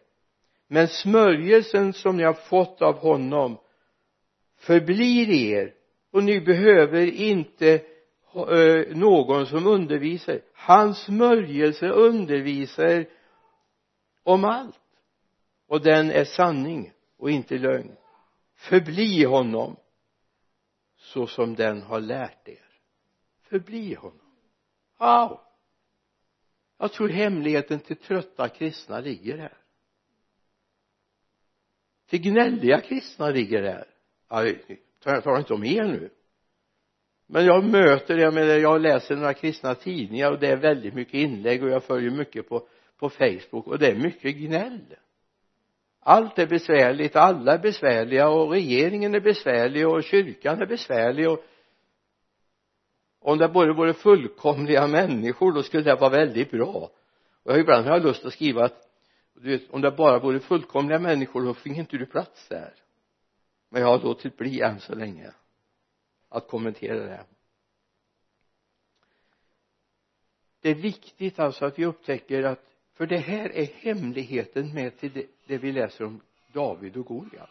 Men 0.68 0.88
smörjelsen 0.88 1.94
som 1.94 2.18
ni 2.18 2.24
har 2.24 2.34
fått 2.34 2.82
av 2.82 2.98
honom 2.98 3.58
förblir 4.58 5.30
i 5.30 5.52
er 5.52 5.74
och 6.12 6.24
ni 6.24 6.42
behöver 6.42 7.06
inte 7.06 7.74
eh, 8.34 8.98
någon 8.98 9.46
som 9.46 9.68
undervisar. 9.68 10.42
Hans 10.54 10.98
smörjelse 10.98 11.90
undervisar 11.90 13.06
om 14.24 14.46
allt. 14.46 14.76
Och 15.68 15.82
den 15.82 16.12
är 16.12 16.26
sanning 16.26 16.94
och 17.18 17.32
inte 17.32 17.58
lögn. 17.58 17.96
Förbli 18.56 19.24
honom 19.24 19.76
så 20.98 21.28
som 21.28 21.56
den 21.56 21.82
har 21.82 22.00
lärt 22.00 22.48
er. 22.48 22.66
Förbli 23.42 23.94
honom. 23.94 24.20
Wow 24.98 25.40
jag 26.82 26.94
tror 26.94 27.10
hemligheten 27.10 27.80
till 27.80 27.96
trötta 27.96 28.50
kristna 28.50 29.00
ligger 29.00 29.38
här. 29.38 29.58
Till 32.06 32.22
gnälliga 32.22 32.82
kristna 32.82 33.30
ligger 33.30 33.64
här 33.64 33.88
jag 35.04 35.24
talar 35.24 35.40
inte 35.40 35.54
om 35.54 35.64
er 35.64 35.84
nu. 35.84 36.10
Men 37.28 37.46
jag 37.46 37.64
möter 37.64 38.16
det, 38.16 38.22
jag 38.22 38.34
menar 38.34 38.56
jag 38.56 38.82
läser 38.82 39.16
några 39.16 39.34
kristna 39.34 39.76
tidningar 39.76 40.32
och 40.32 40.40
det 40.40 40.48
är 40.48 40.58
väldigt 40.58 40.94
mycket 40.94 41.14
inlägg 41.14 41.64
och 41.64 41.70
jag 41.70 41.84
följer 41.84 42.12
mycket 42.12 42.50
på 42.50 42.68
på 43.02 43.10
facebook 43.10 43.68
och 43.68 43.80
det 43.80 43.88
är 43.88 43.96
mycket 43.96 44.36
gnäll. 44.36 44.96
Allt 46.00 46.40
är 46.40 46.48
besvärligt, 46.48 47.16
alla 47.16 47.54
är 47.54 47.60
besvärliga 47.60 48.30
och 48.30 48.52
regeringen 48.52 49.16
är 49.16 49.20
besvärlig 49.20 49.88
och 49.88 50.04
kyrkan 50.04 50.62
är 50.62 50.66
besvärlig 50.66 51.30
och 51.30 51.44
om 53.20 53.38
det 53.38 53.48
bara 53.48 53.74
vore 53.74 53.94
fullkomliga 53.94 54.88
människor 54.88 55.52
då 55.52 55.64
skulle 55.64 55.84
det 55.84 55.96
vara 55.96 56.10
väldigt 56.10 56.52
bra. 56.52 56.90
Och 57.44 57.58
ibland 57.58 57.86
har 57.86 57.94
jag 57.94 58.04
lust 58.04 58.26
att 58.26 58.34
skriva 58.34 58.66
att 58.66 58.88
du 59.34 59.50
vet, 59.50 59.70
om 59.70 59.82
det 59.82 59.92
bara 59.92 60.20
vore 60.20 60.40
fullkomliga 60.40 61.00
människor 61.00 61.46
då 61.46 61.54
fick 61.54 61.78
inte 61.78 61.98
du 61.98 62.06
plats 62.06 62.48
där 62.48 62.74
men 63.74 63.82
jag 63.82 63.90
har 63.90 64.00
låtit 64.00 64.38
bli 64.38 64.62
än 64.62 64.80
så 64.80 64.96
länge 64.96 65.32
att 66.30 66.48
kommentera 66.48 67.06
det. 67.06 67.26
Det 70.62 70.70
är 70.70 70.76
viktigt 70.76 71.40
alltså 71.40 71.66
att 71.66 71.80
vi 71.80 71.86
upptäcker 71.86 72.44
att 72.44 72.66
för 72.94 73.06
det 73.06 73.18
här 73.18 73.50
är 73.50 73.66
hemligheten 73.66 74.74
med 74.74 74.98
till 74.98 75.12
det, 75.14 75.26
det 75.46 75.58
vi 75.58 75.72
läser 75.72 76.06
om 76.06 76.22
David 76.54 76.98
och 76.98 77.06
Goliat. 77.06 77.50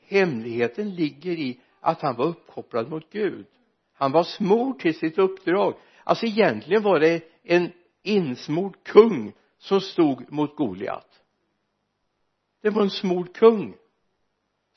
Hemligheten 0.00 0.94
ligger 0.94 1.32
i 1.32 1.60
att 1.80 2.02
han 2.02 2.16
var 2.16 2.26
uppkopplad 2.26 2.90
mot 2.90 3.10
Gud. 3.10 3.46
Han 3.92 4.12
var 4.12 4.24
smord 4.24 4.80
till 4.80 4.98
sitt 4.98 5.18
uppdrag. 5.18 5.74
Alltså 6.04 6.26
egentligen 6.26 6.82
var 6.82 7.00
det 7.00 7.22
en 7.42 7.72
insmord 8.02 8.76
kung 8.82 9.32
som 9.58 9.80
stod 9.80 10.32
mot 10.32 10.56
Goliat. 10.56 11.22
Det 12.60 12.70
var 12.70 12.82
en 12.82 12.90
smord 12.90 13.34
kung 13.34 13.76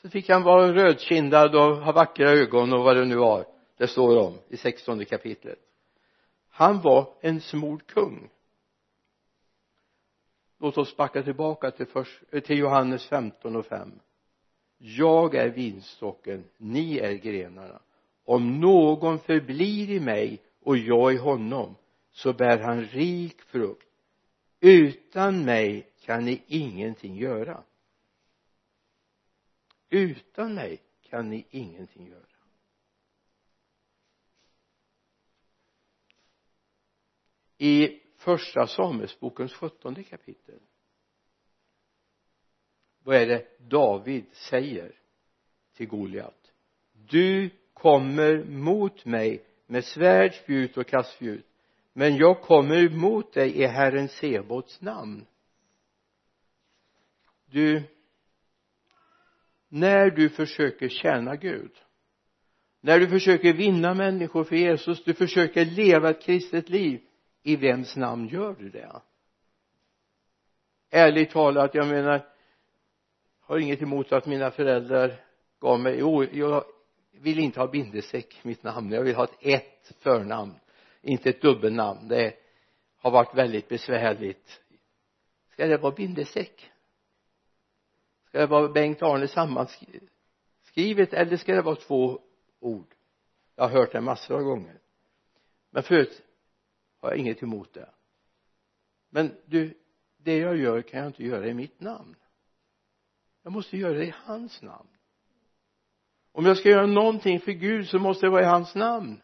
så 0.05 0.09
fick 0.09 0.29
han 0.29 0.43
vara 0.43 0.73
rödkindad 0.73 1.55
och 1.55 1.77
ha 1.77 1.91
vackra 1.91 2.29
ögon 2.29 2.73
och 2.73 2.83
vad 2.83 2.95
det 2.95 3.05
nu 3.05 3.15
var 3.15 3.45
det 3.77 3.87
står 3.87 4.17
om 4.17 4.33
i 4.49 4.57
sextonde 4.57 5.05
kapitlet. 5.05 5.59
Han 6.49 6.81
var 6.81 7.13
en 7.21 7.41
smord 7.41 7.87
kung. 7.87 8.29
Låt 10.59 10.77
oss 10.77 10.97
backa 10.97 11.23
tillbaka 11.23 11.71
till, 11.71 11.85
först, 11.85 12.21
eh, 12.31 12.39
till 12.39 12.57
Johannes 12.57 13.05
15 13.07 13.55
och 13.55 13.65
5 13.65 13.91
jag 14.77 15.35
är 15.35 15.49
vinstocken, 15.49 16.43
ni 16.57 16.97
är 16.97 17.13
grenarna. 17.13 17.81
Om 18.25 18.59
någon 18.59 19.19
förblir 19.19 19.89
i 19.89 19.99
mig 19.99 20.41
och 20.63 20.77
jag 20.77 21.13
i 21.13 21.17
honom 21.17 21.75
så 22.11 22.33
bär 22.33 22.59
han 22.59 22.85
rik 22.85 23.41
frukt. 23.41 23.87
Utan 24.59 25.45
mig 25.45 25.87
kan 26.05 26.25
ni 26.25 26.43
ingenting 26.47 27.15
göra 27.15 27.63
utan 29.95 30.53
mig 30.53 30.81
kan 31.01 31.29
ni 31.29 31.47
ingenting 31.49 32.07
göra. 32.07 32.25
I 37.57 38.01
första 38.17 38.67
Samuelsbokens 38.67 39.53
sjuttonde 39.53 40.03
kapitel 40.03 40.59
vad 43.03 43.15
är 43.15 43.27
det 43.27 43.69
David 43.69 44.25
säger 44.31 44.95
till 45.73 45.87
Goliat? 45.87 46.51
Du 46.93 47.49
kommer 47.73 48.43
mot 48.43 49.05
mig 49.05 49.45
med 49.65 49.85
svärd, 49.85 50.33
spjut 50.33 50.77
och 50.77 50.87
kastspjut 50.87 51.45
men 51.93 52.15
jag 52.15 52.41
kommer 52.41 52.89
mot 52.89 53.33
dig 53.33 53.57
i 53.57 53.65
Herren 53.65 54.09
Sebots 54.09 54.81
namn. 54.81 55.25
Du 57.45 57.83
när 59.75 60.09
du 60.09 60.29
försöker 60.29 60.89
tjäna 60.89 61.35
Gud. 61.35 61.71
När 62.81 62.99
du 62.99 63.07
försöker 63.07 63.53
vinna 63.53 63.93
människor 63.93 64.43
för 64.43 64.55
Jesus. 64.55 65.03
Du 65.03 65.13
försöker 65.13 65.65
leva 65.65 66.09
ett 66.09 66.21
kristet 66.21 66.69
liv. 66.69 67.01
I 67.43 67.55
vems 67.55 67.95
namn 67.95 68.27
gör 68.27 68.55
du 68.59 68.69
det? 68.69 69.01
Ärligt 70.89 71.29
talat 71.29 71.75
jag 71.75 71.87
menar 71.87 72.25
har 73.39 73.57
inget 73.59 73.81
emot 73.81 74.11
att 74.11 74.25
mina 74.25 74.51
föräldrar 74.51 75.13
gav 75.59 75.79
mig 75.79 75.97
jo 75.99 76.23
jag 76.23 76.63
vill 77.11 77.39
inte 77.39 77.59
ha 77.59 77.67
bindesäck, 77.67 78.39
mitt 78.43 78.63
namn. 78.63 78.91
Jag 78.91 79.03
vill 79.03 79.15
ha 79.15 79.23
ett 79.23 79.37
ett 79.41 79.95
förnamn. 79.99 80.53
Inte 81.01 81.29
ett 81.29 81.41
dubbelnamn. 81.41 82.07
Det 82.07 82.33
har 82.97 83.11
varit 83.11 83.35
väldigt 83.35 83.69
besvärligt. 83.69 84.61
Ska 85.51 85.67
det 85.67 85.77
vara 85.77 85.95
bindesäck? 85.95 86.71
Eh, 88.35 88.37
ska 88.37 88.39
det 88.39 88.47
vara 88.47 88.67
Bengt 88.67 89.01
Arne 89.01 89.27
sammanskrivet 89.27 91.13
eller 91.13 91.37
ska 91.37 91.55
det 91.55 91.61
vara 91.61 91.75
två 91.75 92.19
ord? 92.59 92.95
Jag 93.55 93.63
har 93.63 93.71
hört 93.71 93.91
det 93.91 94.01
massor 94.01 94.35
av 94.35 94.43
gånger. 94.43 94.79
Men 95.71 95.83
förut 95.83 96.21
har 97.01 97.09
jag 97.09 97.17
inget 97.17 97.43
emot 97.43 97.73
det. 97.73 97.89
Men 99.09 99.35
du 99.45 99.73
det 100.17 100.37
jag 100.37 100.57
gör 100.57 100.81
kan 100.81 100.99
jag 100.99 101.09
inte 101.09 101.23
göra 101.23 101.47
i 101.47 101.53
mitt 101.53 101.79
namn. 101.79 102.15
Jag 103.43 103.53
måste 103.53 103.77
göra 103.77 103.93
det 103.93 104.05
i 104.05 104.13
hans 104.23 104.61
namn. 104.61 104.89
Om 106.31 106.45
jag 106.45 106.57
ska 106.57 106.69
göra 106.69 106.85
någonting 106.85 107.39
för 107.39 107.51
Gud 107.51 107.87
så 107.87 107.99
måste 107.99 108.25
det 108.25 108.29
vara 108.29 108.41
i 108.41 108.45
hans 108.45 108.75
namn. 108.75 109.21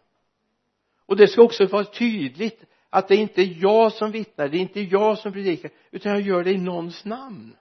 Och 1.05 1.17
det 1.17 1.27
ska 1.27 1.41
också 1.41 1.65
vara 1.65 1.85
tydligt 1.85 2.63
att 2.89 3.07
det 3.07 3.15
är 3.15 3.19
inte 3.19 3.41
jag 3.41 3.93
som 3.93 4.11
vittnar 4.11 4.47
det 4.47 4.57
är 4.57 4.61
inte 4.61 4.81
jag 4.81 5.17
som 5.17 5.33
predikar 5.33 5.71
utan 5.91 6.11
jag 6.11 6.21
gör 6.21 6.43
det 6.43 6.51
i 6.51 6.57
någons 6.57 7.05
namn 7.05 7.55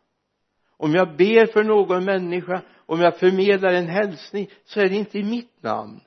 om 0.80 0.94
jag 0.94 1.16
ber 1.16 1.46
för 1.46 1.64
någon 1.64 2.04
människa 2.04 2.62
om 2.86 3.00
jag 3.00 3.18
förmedlar 3.18 3.72
en 3.72 3.86
hälsning 3.86 4.50
så 4.64 4.80
är 4.80 4.88
det 4.88 4.94
inte 4.94 5.18
i 5.18 5.24
mitt 5.24 5.62
namn. 5.62 6.00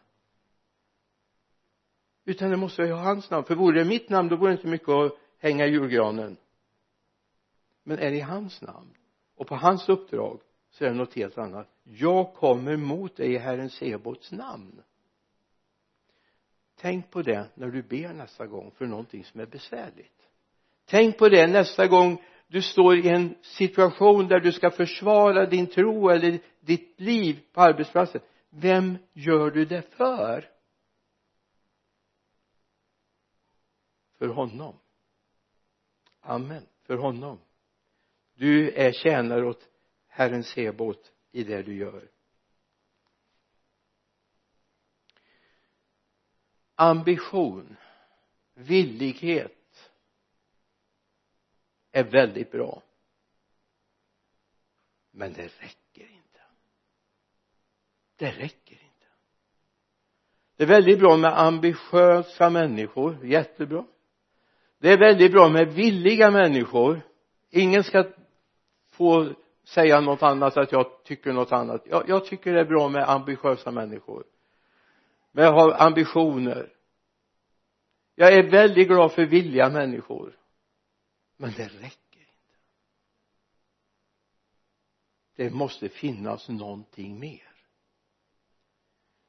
Utan 2.25 2.49
det 2.49 2.57
måste 2.57 2.81
vara 2.81 2.91
i 2.91 3.03
hans 3.03 3.29
namn. 3.29 3.45
För 3.45 3.55
vore 3.55 3.79
det 3.79 3.85
mitt 3.85 4.09
namn 4.09 4.29
då 4.29 4.35
vore 4.35 4.51
det 4.51 4.55
inte 4.55 4.67
mycket 4.67 4.89
att 4.89 5.17
hänga 5.39 5.65
i 5.65 5.69
julgranen. 5.69 6.37
Men 7.83 7.99
är 7.99 8.11
det 8.11 8.17
i 8.17 8.21
hans 8.21 8.61
namn 8.61 8.93
och 9.35 9.47
på 9.47 9.55
hans 9.55 9.89
uppdrag 9.89 10.39
så 10.69 10.85
är 10.85 10.89
det 10.89 10.95
något 10.95 11.13
helt 11.13 11.37
annat. 11.37 11.67
Jag 11.83 12.33
kommer 12.33 12.77
mot 12.77 13.15
dig 13.15 13.33
i 13.33 13.37
Herren 13.37 13.69
Sebots 13.69 14.31
namn. 14.31 14.81
Tänk 16.75 17.11
på 17.11 17.21
det 17.21 17.47
när 17.53 17.67
du 17.67 17.83
ber 17.83 18.13
nästa 18.13 18.45
gång 18.45 18.71
för 18.71 18.85
någonting 18.85 19.23
som 19.23 19.39
är 19.39 19.45
besvärligt. 19.45 20.29
Tänk 20.85 21.17
på 21.17 21.29
det 21.29 21.47
nästa 21.47 21.87
gång 21.87 22.21
du 22.47 22.61
står 22.61 22.97
i 22.97 23.09
en 23.09 23.35
situation 23.41 24.27
där 24.27 24.39
du 24.39 24.51
ska 24.51 24.71
försvara 24.71 25.45
din 25.45 25.67
tro 25.67 26.09
eller 26.09 26.39
ditt 26.59 26.99
liv 26.99 27.43
på 27.53 27.61
arbetsplatsen. 27.61 28.21
Vem 28.49 28.97
gör 29.13 29.51
du 29.51 29.65
det 29.65 29.81
för? 29.81 30.49
För 34.17 34.27
honom. 34.27 34.79
Amen. 36.19 36.65
För 36.83 36.97
honom. 36.97 37.39
Du 38.33 38.71
är 38.71 38.91
tjänare 38.91 39.45
åt 39.45 39.69
Herren 40.07 40.43
Sebot 40.43 41.11
i 41.31 41.43
det 41.43 41.61
du 41.61 41.75
gör. 41.75 42.09
Ambition. 46.75 47.75
Villighet 48.53 49.62
är 51.93 52.03
väldigt 52.03 52.51
bra. 52.51 52.81
Men 55.11 55.33
det 55.33 55.43
räcker 55.43 56.09
inte. 56.11 56.39
Det 58.15 58.31
räcker 58.31 58.73
inte. 58.73 59.07
Det 60.57 60.63
är 60.63 60.67
väldigt 60.67 60.99
bra 60.99 61.17
med 61.17 61.39
ambitiösa 61.39 62.49
människor. 62.49 63.25
Jättebra. 63.25 63.85
Det 64.77 64.91
är 64.91 64.97
väldigt 64.97 65.31
bra 65.31 65.49
med 65.49 65.73
villiga 65.73 66.31
människor. 66.31 67.01
Ingen 67.49 67.83
ska 67.83 68.05
få 68.91 69.33
säga 69.63 70.01
något 70.01 70.23
annat 70.23 70.57
att 70.57 70.71
jag 70.71 71.03
tycker 71.03 71.33
något 71.33 71.51
annat. 71.51 71.83
Jag, 71.85 72.09
jag 72.09 72.25
tycker 72.25 72.53
det 72.53 72.59
är 72.59 72.65
bra 72.65 72.89
med 72.89 73.09
ambitiösa 73.09 73.71
människor. 73.71 74.23
Men 75.31 75.45
jag 75.45 75.53
har 75.53 75.81
ambitioner. 75.81 76.73
Jag 78.15 78.33
är 78.33 78.51
väldigt 78.51 78.87
glad 78.87 79.11
för 79.11 79.25
villiga 79.25 79.69
människor 79.69 80.37
men 81.43 81.53
det 81.57 81.67
räcker 81.67 82.19
inte. 82.19 82.57
Det 85.35 85.49
måste 85.49 85.89
finnas 85.89 86.49
någonting 86.49 87.19
mer. 87.19 87.49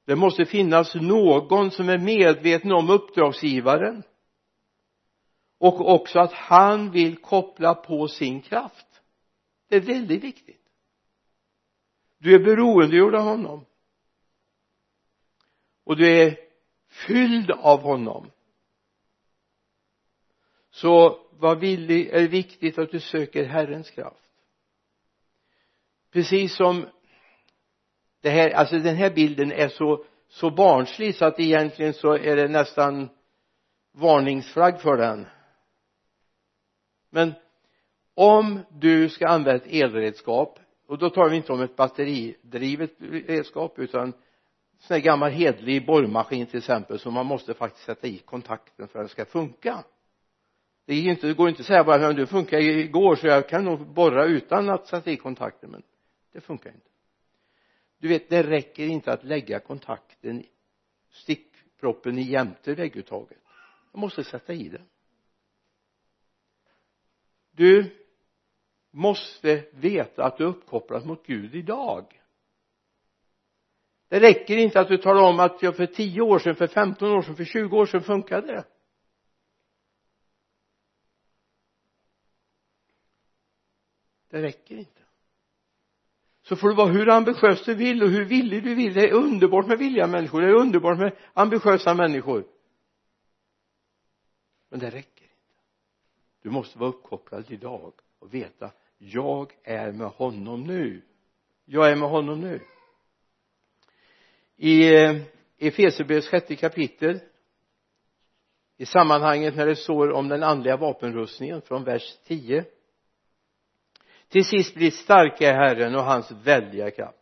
Det 0.05 0.17
måste 0.17 0.45
finnas 0.45 0.95
någon 0.95 1.71
som 1.71 1.89
är 1.89 1.99
medveten 1.99 2.73
om 2.73 2.91
uppdragsgivaren 2.91 4.03
och 5.59 5.95
också 5.95 6.19
att 6.19 6.33
han 6.33 6.91
vill 6.91 7.17
koppla 7.17 7.75
på 7.75 8.09
sin 8.09 8.43
kraft. 8.43 9.03
Det 9.69 9.77
är 9.77 9.81
väldigt 9.81 10.25
viktigt. 10.25 10.69
Du 12.19 12.35
är 12.35 12.45
beroendegjord 12.45 13.15
av 13.15 13.25
honom. 13.25 13.65
Och 15.85 15.97
du 15.97 16.23
är 16.23 16.39
fylld 17.07 17.51
av 17.51 17.81
honom. 17.81 18.31
Så 20.71 21.24
vad 21.39 21.61
villig, 21.61 22.09
är 22.09 22.29
viktigt 22.29 22.79
att 22.79 22.91
du 22.91 23.01
söker 23.01 23.45
Herrens 23.45 23.91
kraft. 23.91 24.31
Precis 26.13 26.57
som 26.57 26.87
det 28.21 28.31
här, 28.31 28.51
alltså 28.51 28.79
den 28.79 28.97
här 28.97 29.11
bilden 29.11 29.53
är 29.53 29.69
så 29.69 30.05
så 30.35 30.51
barnslig 30.51 31.15
så 31.15 31.25
att 31.25 31.41
egentligen 31.41 31.95
så 31.95 32.13
är 32.13 32.37
det 32.37 32.49
nästan 32.49 33.09
varningsflagg 33.93 34.81
för 34.81 34.97
den. 34.97 35.27
Men 37.11 37.33
om 38.15 38.61
du 38.71 39.09
ska 39.09 39.29
använda 39.29 39.65
ett 39.65 39.73
elredskap 39.73 40.59
och 40.87 40.99
då 40.99 41.11
talar 41.11 41.31
vi 41.31 41.37
inte 41.37 41.53
om 41.53 41.63
ett 41.63 41.77
batteridrivet 41.77 42.91
redskap 42.99 43.79
utan 43.79 44.13
sån 44.79 44.95
här 44.95 45.01
gammal 45.01 45.31
hedlig 45.31 45.87
borrmaskin 45.87 46.47
till 46.47 46.59
exempel 46.59 46.99
som 46.99 47.15
man 47.15 47.27
måste 47.27 47.55
faktiskt 47.55 47.85
sätta 47.85 48.07
i 48.07 48.19
kontakten 48.19 48.89
för 48.89 48.99
att 48.99 49.03
den 49.03 49.09
ska 49.09 49.25
funka 49.25 49.85
det, 50.85 50.95
är 50.95 51.11
inte, 51.11 51.27
det 51.27 51.35
går 51.35 51.49
inte 51.49 51.61
att 51.61 51.67
säga 51.67 51.85
bara 51.85 51.99
men 51.99 52.17
du 52.17 52.27
funkar 52.27 52.59
igår 52.59 53.17
så 53.17 53.27
jag 53.27 53.49
kan 53.49 53.65
nog 53.65 53.87
borra 53.87 54.25
utan 54.25 54.69
att 54.69 54.87
sätta 54.87 55.11
i 55.11 55.17
kontakten. 55.17 55.71
Men 55.71 55.83
det 56.33 56.41
funkar 56.41 56.71
inte. 56.71 56.89
Du 57.99 58.09
vet 58.09 58.29
det 58.29 58.43
räcker 58.43 58.87
inte 58.87 59.13
att 59.13 59.25
lägga 59.25 59.61
kontakten 59.61 60.45
stickproppen 61.11 62.19
i 62.19 62.23
jämte 62.23 62.75
vägguttaget. 62.75 63.39
Jag 63.93 64.01
måste 64.01 64.25
sätta 64.25 64.53
i 64.53 64.69
den. 64.69 64.87
Du 67.51 67.91
måste 68.91 69.65
veta 69.73 70.25
att 70.25 70.39
du 70.39 70.45
är 70.45 70.49
uppkopplad 70.49 71.07
mot 71.07 71.27
Gud 71.27 71.55
idag. 71.55 72.21
Det 74.09 74.21
räcker 74.21 74.57
inte 74.57 74.81
att 74.81 74.89
du 74.89 74.97
talar 74.97 75.23
om 75.23 75.41
att 75.41 75.63
jag 75.63 75.77
för 75.77 75.87
tio 75.87 76.21
år 76.21 76.39
sedan, 76.39 76.55
för 76.55 76.67
15 76.67 77.11
år 77.11 77.23
sedan, 77.23 77.37
för 77.37 77.45
20 77.45 77.77
år 77.77 77.87
sedan 77.87 78.03
funkade 78.03 78.47
det. 78.47 78.65
Det 84.35 84.43
räcker 84.43 84.77
inte. 84.77 85.01
Så 86.43 86.57
får 86.57 86.69
du 86.69 86.75
vara 86.75 86.93
hur 86.93 87.09
ambitiös 87.09 87.65
du 87.65 87.75
vill 87.75 88.03
och 88.03 88.09
hur 88.09 88.25
villig 88.25 88.65
du 88.65 88.75
vill. 88.75 88.95
Det 88.95 89.09
är 89.09 89.13
underbart 89.13 89.67
med 89.67 89.79
villiga 89.79 90.07
människor. 90.07 90.41
Det 90.41 90.49
är 90.49 90.55
underbart 90.55 90.99
med 90.99 91.17
ambitiösa 91.33 91.95
människor. 91.95 92.45
Men 94.71 94.81
det 94.81 94.91
räcker 94.91 95.25
inte. 95.25 95.61
Du 96.43 96.51
måste 96.51 96.79
vara 96.79 96.91
uppkopplad 96.91 97.51
idag 97.51 97.93
och 98.19 98.35
veta 98.35 98.71
jag 98.99 99.53
är 99.63 99.93
med 99.93 100.09
honom 100.09 100.65
nu. 100.65 101.03
Jag 101.65 101.91
är 101.91 101.97
med 101.97 102.09
honom 102.09 102.41
nu. 102.41 102.61
I 104.57 104.95
eh, 104.95 105.23
Efesierbrevets 105.59 106.29
sjätte 106.29 106.57
kapitel 106.57 107.21
i 108.77 108.87
sammanhanget 108.87 109.57
när 109.57 109.67
det 109.67 109.77
står 109.77 110.13
om 110.13 110.29
den 110.29 110.43
andliga 110.43 110.77
vapenrustningen 110.77 111.63
från 111.63 111.85
vers 111.85 112.19
10 112.25 112.65
till 114.35 114.45
sist 114.45 114.75
bli 114.75 114.91
starka 114.91 115.45
i 115.45 115.53
Herren 115.53 115.95
och 115.95 116.05
hans 116.05 116.31
väldiga 116.31 116.91
kraft. 116.91 117.19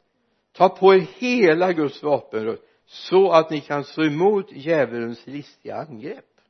Ta 0.52 0.68
på 0.68 0.94
er 0.94 0.98
hela 0.98 1.72
Guds 1.72 2.02
vapenrustning 2.02 2.68
så 2.86 3.30
att 3.30 3.50
ni 3.50 3.60
kan 3.60 3.84
stå 3.84 4.02
emot 4.04 4.52
djävulens 4.52 5.26
listiga 5.26 5.76
angrepp. 5.76 6.40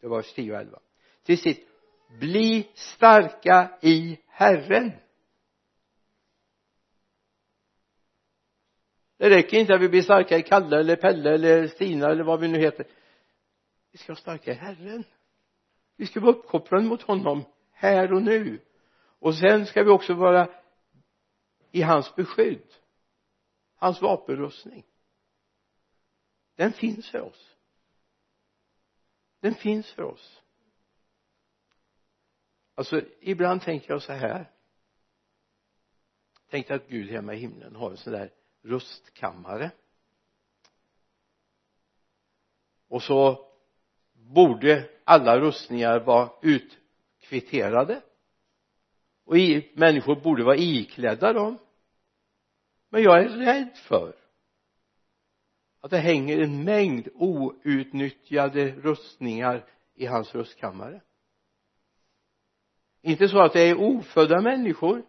Det 0.00 0.08
var 0.08 0.22
10 0.22 0.52
och 0.52 0.60
11 0.60 0.78
till 1.22 1.38
sist 1.38 1.60
bli 2.20 2.68
starka 2.74 3.78
i 3.82 4.18
Herren. 4.26 4.92
Det 9.18 9.30
räcker 9.30 9.58
inte 9.58 9.74
att 9.74 9.80
vi 9.80 9.88
blir 9.88 10.02
starka 10.02 10.38
i 10.38 10.42
Kalle 10.42 10.80
eller 10.80 10.96
Pelle 10.96 11.34
eller 11.34 11.66
Stina 11.66 12.10
eller 12.10 12.24
vad 12.24 12.40
vi 12.40 12.48
nu 12.48 12.58
heter. 12.58 12.86
Vi 13.92 13.98
ska 13.98 14.12
vara 14.12 14.20
starka 14.20 14.50
i 14.50 14.54
Herren. 14.54 15.04
Vi 15.96 16.06
ska 16.06 16.20
vara 16.20 16.32
uppkopplade 16.32 16.84
mot 16.84 17.02
honom 17.02 17.44
här 17.72 18.12
och 18.12 18.22
nu 18.22 18.60
och 19.18 19.34
sen 19.34 19.66
ska 19.66 19.82
vi 19.82 19.90
också 19.90 20.14
vara 20.14 20.48
i 21.70 21.82
hans 21.82 22.14
beskydd 22.14 22.72
hans 23.76 24.02
vapenrustning. 24.02 24.84
Den 26.54 26.72
finns 26.72 27.10
för 27.10 27.20
oss. 27.20 27.56
Den 29.40 29.54
finns 29.54 29.92
för 29.92 30.02
oss. 30.02 30.42
Alltså 32.74 33.02
ibland 33.20 33.62
tänker 33.62 33.92
jag 33.92 34.02
så 34.02 34.12
här. 34.12 34.52
Tänk 36.48 36.70
att 36.70 36.88
Gud 36.88 37.10
hemma 37.10 37.34
i 37.34 37.38
himlen 37.38 37.76
har 37.76 37.90
en 37.90 37.96
sån 37.96 38.12
där 38.12 38.32
rustkammare. 38.62 39.70
Och 42.88 43.02
så 43.02 43.50
borde 44.12 44.90
alla 45.04 45.40
rustningar 45.40 46.00
vara 46.00 46.30
utkvitterade 46.42 48.02
och 49.26 49.38
i, 49.38 49.72
människor 49.74 50.16
borde 50.16 50.44
vara 50.44 50.56
iklädda 50.56 51.32
dem. 51.32 51.58
Men 52.90 53.02
jag 53.02 53.24
är 53.24 53.28
rädd 53.28 53.76
för 53.88 54.16
att 55.80 55.90
det 55.90 55.98
hänger 55.98 56.38
en 56.38 56.64
mängd 56.64 57.08
outnyttjade 57.14 58.70
rustningar 58.70 59.66
i 59.94 60.06
hans 60.06 60.34
rustkammare. 60.34 61.02
Inte 63.02 63.28
så 63.28 63.42
att 63.42 63.52
det 63.52 63.60
är 63.60 63.80
ofödda 63.80 64.40
människor 64.40 65.06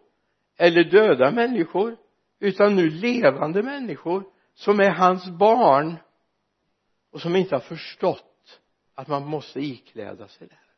eller 0.56 0.84
döda 0.84 1.30
människor 1.30 1.96
utan 2.38 2.76
nu 2.76 2.90
levande 2.90 3.62
människor 3.62 4.24
som 4.54 4.80
är 4.80 4.90
hans 4.90 5.28
barn 5.30 5.96
och 7.10 7.20
som 7.20 7.36
inte 7.36 7.54
har 7.54 7.60
förstått 7.60 8.60
att 8.94 9.08
man 9.08 9.26
måste 9.26 9.60
ikläda 9.60 10.28
sig 10.28 10.48
det 10.48 10.54
här 10.54 10.74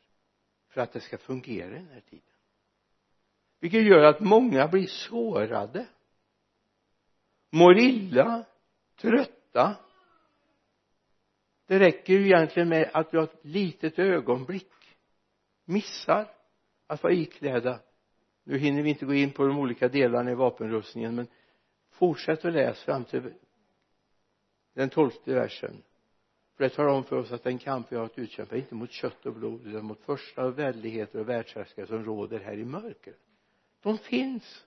för 0.69 0.81
att 0.81 0.93
det 0.93 0.99
ska 0.99 1.17
fungera 1.17 1.71
i 1.71 1.73
den 1.73 1.89
här 1.93 2.01
tiden 2.01 2.30
vilket 3.61 3.83
gör 3.83 4.03
att 4.03 4.19
många 4.19 4.67
blir 4.67 4.87
sårade. 4.87 5.87
Mår 7.49 7.77
illa. 7.77 8.45
Trötta. 8.95 9.75
Det 11.67 11.79
räcker 11.79 12.13
ju 12.13 12.25
egentligen 12.25 12.69
med 12.69 12.89
att 12.93 13.13
vi 13.13 13.17
har 13.17 13.23
ett 13.23 13.39
litet 13.45 13.99
ögonblick. 13.99 14.97
Missar 15.65 16.27
att 16.87 17.03
vara 17.03 17.13
iklädda. 17.13 17.79
Nu 18.43 18.57
hinner 18.57 18.81
vi 18.81 18.89
inte 18.89 19.05
gå 19.05 19.13
in 19.13 19.31
på 19.31 19.47
de 19.47 19.57
olika 19.57 19.87
delarna 19.87 20.31
i 20.31 20.35
vapenrustningen 20.35 21.15
men 21.15 21.27
fortsätt 21.89 22.45
att 22.45 22.53
läs 22.53 22.83
fram 22.83 23.05
till 23.05 23.33
den 24.73 24.89
tolfte 24.89 25.33
versen. 25.33 25.83
För 26.55 26.63
det 26.63 26.69
talar 26.69 26.89
om 26.89 27.03
för 27.03 27.15
oss 27.15 27.31
att 27.31 27.43
den 27.43 27.57
kamp 27.57 27.91
vi 27.91 27.95
har 27.95 28.05
att 28.05 28.19
utkämpa 28.19 28.55
är 28.55 28.59
inte 28.59 28.75
mot 28.75 28.91
kött 28.91 29.25
och 29.25 29.33
blod 29.33 29.67
utan 29.67 29.85
mot 29.85 30.01
första 30.01 30.45
och 30.45 30.59
väldigheter 30.59 31.19
och 31.19 31.29
världshärskare 31.29 31.87
som 31.87 32.05
råder 32.05 32.39
här 32.39 32.57
i 32.57 32.65
mörkret 32.65 33.19
de 33.81 33.97
finns. 33.97 34.65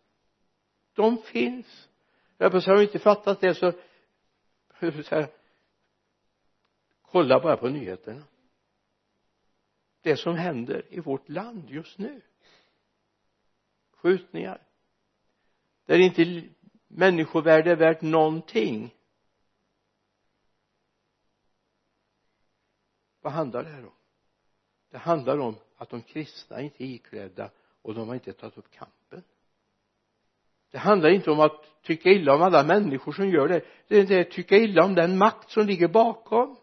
De 0.93 1.23
finns. 1.23 1.89
Jag 2.39 2.53
på 2.53 2.59
har 2.59 2.77
du 2.77 2.83
inte 2.83 2.99
fattat 2.99 3.41
det 3.41 3.55
så, 3.55 3.73
så 5.03 5.15
här, 5.15 5.33
kolla 7.03 7.41
bara 7.41 7.57
på 7.57 7.69
nyheterna. 7.69 8.25
Det 10.01 10.17
som 10.17 10.37
händer 10.37 10.87
i 10.91 11.01
vårt 11.01 11.29
land 11.29 11.71
just 11.71 11.99
nu. 11.99 12.23
Skjutningar. 13.91 14.63
Där 15.85 15.99
inte 15.99 16.49
människovärde 16.89 17.71
är 17.71 17.77
värt 17.77 18.03
någonting. 18.03 18.95
Vad 23.21 23.33
handlar 23.33 23.65
det 23.65 23.71
här 23.71 23.85
om? 23.85 23.95
Det 24.91 24.99
handlar 24.99 25.39
om 25.39 25.57
att 25.77 25.91
de 25.91 26.03
kristna 26.03 26.61
inte 26.61 26.85
är 26.85 26.87
iklädda 26.87 27.51
och 27.83 27.95
de 27.95 28.09
har 28.09 28.15
inte 28.15 28.33
tagit 28.33 28.59
upp 28.59 28.71
kampen 28.71 29.04
det 30.75 30.81
handlar 30.81 31.11
inte 31.11 31.31
om 31.31 31.41
att 31.41 31.83
tycka 31.83 32.11
illa 32.11 32.35
om 32.35 32.43
alla 32.43 32.65
människor 32.65 33.13
som 33.13 33.29
gör 33.29 33.49
det. 33.49 33.65
Det 33.89 33.97
är 33.97 34.01
inte 34.01 34.21
att 34.21 34.31
tycka 34.31 34.57
illa 34.57 34.85
om 34.85 34.95
den 34.95 35.19
makt 35.19 35.51
som 35.51 35.67
ligger 35.67 35.89
bakom. 35.89 36.57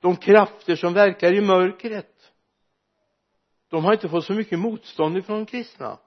De 0.00 0.16
krafter 0.16 0.76
som 0.76 0.94
verkar 0.94 1.32
i 1.32 1.40
mörkret 1.40 2.32
de 3.68 3.84
har 3.84 3.92
inte 3.92 4.08
fått 4.08 4.24
så 4.24 4.32
mycket 4.32 4.58
motstånd 4.58 5.16
ifrån 5.16 5.38
de 5.38 5.46
kristna. 5.46 5.98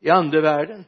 I 0.00 0.10
andevärlden. 0.10 0.84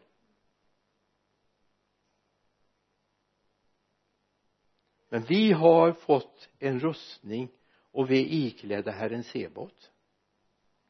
Men 5.08 5.22
vi 5.22 5.52
har 5.52 5.92
fått 5.92 6.48
en 6.58 6.80
rustning 6.80 7.48
och 7.90 8.10
vi 8.10 8.20
är 8.20 8.46
iklädda 8.46 8.90
Herren 8.90 9.24
Sebot 9.24 9.90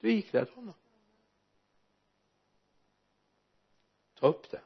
du 0.05 0.13
iklädd 0.13 0.49
honom. 0.49 0.75
Ta 4.15 4.27
upp 4.27 4.51
det. 4.51 4.61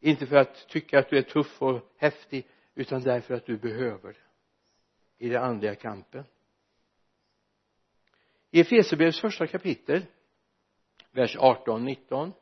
Inte 0.00 0.26
för 0.26 0.36
att 0.36 0.68
tycka 0.68 0.98
att 0.98 1.10
du 1.10 1.18
är 1.18 1.22
tuff 1.22 1.62
och 1.62 1.92
häftig 1.96 2.46
utan 2.74 3.02
därför 3.02 3.34
att 3.34 3.46
du 3.46 3.58
behöver 3.58 4.12
det 4.12 5.24
i 5.26 5.28
den 5.28 5.42
andliga 5.42 5.74
kampen. 5.74 6.24
I 8.50 8.60
Efesierbrevets 8.60 9.20
första 9.20 9.46
kapitel 9.46 10.06
vers 11.10 11.36
18 11.36 11.84
19 11.84 12.32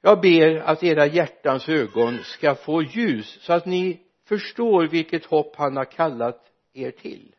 jag 0.00 0.20
ber 0.20 0.56
att 0.56 0.82
era 0.82 1.06
hjärtans 1.06 1.68
ögon 1.68 2.24
ska 2.24 2.54
få 2.54 2.82
ljus 2.82 3.38
så 3.40 3.52
att 3.52 3.66
ni 3.66 4.07
förstår 4.28 4.86
vilket 4.86 5.24
hopp 5.24 5.56
han 5.56 5.76
har 5.76 5.84
kallat 5.84 6.52
er 6.72 6.90
till. 6.90 7.34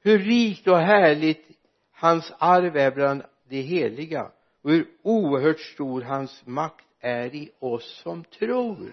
Hur 0.00 0.18
rikt 0.18 0.68
och 0.68 0.78
härligt 0.78 1.46
hans 1.92 2.32
arv 2.38 2.76
är 2.76 2.90
bland 2.90 3.22
de 3.48 3.62
heliga 3.62 4.32
och 4.62 4.70
hur 4.70 4.86
oerhört 5.02 5.60
stor 5.60 6.02
hans 6.02 6.46
makt 6.46 6.86
är 7.00 7.34
i 7.34 7.50
oss 7.58 8.00
som 8.02 8.24
tror. 8.24 8.92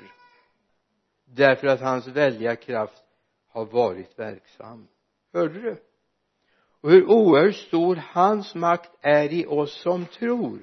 Därför 1.25 1.67
att 1.67 1.81
hans 1.81 2.07
välja 2.07 2.55
kraft 2.55 3.03
har 3.47 3.65
varit 3.65 4.19
verksam. 4.19 4.87
Hörde 5.33 5.61
du? 5.61 5.83
Och 6.81 6.91
hur 6.91 7.05
oerhört 7.05 7.55
stor 7.55 7.95
hans 7.95 8.55
makt 8.55 8.91
är 9.01 9.33
i 9.33 9.45
oss 9.45 9.81
som 9.81 10.05
tror. 10.05 10.59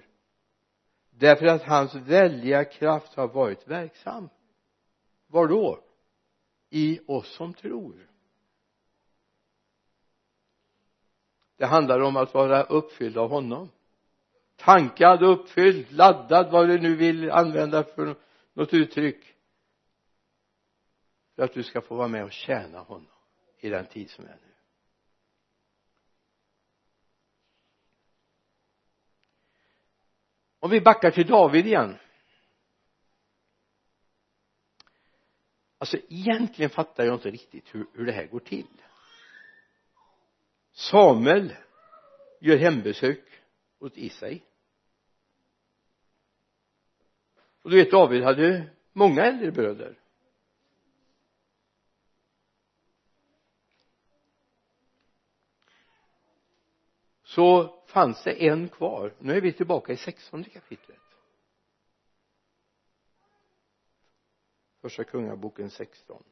Därför 1.10 1.46
att 1.46 1.62
hans 1.62 1.94
välja 1.94 2.64
kraft 2.64 3.14
har 3.14 3.28
varit 3.28 3.68
verksam. 3.68 4.28
Var 5.26 5.48
då? 5.48 5.85
I 6.70 7.00
oss 7.06 7.34
som 7.34 7.54
tror. 7.54 8.10
Det 11.56 11.66
handlar 11.66 12.00
om 12.00 12.16
att 12.16 12.34
vara 12.34 12.62
uppfylld 12.62 13.18
av 13.18 13.30
honom. 13.30 13.70
Tankad, 14.56 15.22
uppfylld, 15.22 15.92
laddad, 15.92 16.50
vad 16.50 16.68
du 16.68 16.80
nu 16.80 16.96
vill 16.96 17.30
använda 17.30 17.84
för 17.84 18.16
något 18.52 18.74
uttryck. 18.74 19.34
För 21.34 21.42
att 21.42 21.54
du 21.54 21.62
ska 21.62 21.80
få 21.80 21.94
vara 21.94 22.08
med 22.08 22.24
och 22.24 22.32
tjäna 22.32 22.78
honom 22.78 23.12
i 23.58 23.68
den 23.68 23.86
tid 23.86 24.10
som 24.10 24.24
är 24.24 24.38
nu. 24.42 24.54
Om 30.58 30.70
vi 30.70 30.80
backar 30.80 31.10
till 31.10 31.26
David 31.26 31.66
igen. 31.66 31.98
Alltså 35.78 35.98
egentligen 36.08 36.70
fattar 36.70 37.04
jag 37.04 37.14
inte 37.14 37.30
riktigt 37.30 37.74
hur, 37.74 37.86
hur 37.92 38.06
det 38.06 38.12
här 38.12 38.26
går 38.26 38.40
till. 38.40 38.66
Samuel 40.72 41.56
gör 42.40 42.56
hembesök 42.56 43.24
åt 43.78 43.96
Isai. 43.96 44.42
Och 47.62 47.70
du 47.70 47.76
vet 47.76 47.90
David 47.90 48.22
hade 48.22 48.70
många 48.92 49.24
äldre 49.24 49.50
bröder. 49.52 49.98
Så 57.24 57.74
fanns 57.86 58.24
det 58.24 58.46
en 58.46 58.68
kvar. 58.68 59.14
Nu 59.18 59.36
är 59.36 59.40
vi 59.40 59.52
tillbaka 59.52 59.92
i 59.92 59.96
sextonde 59.96 60.50
kapitlet. 60.50 61.05
Första 64.86 65.04
kungaboken 65.04 65.70
16 65.70 66.22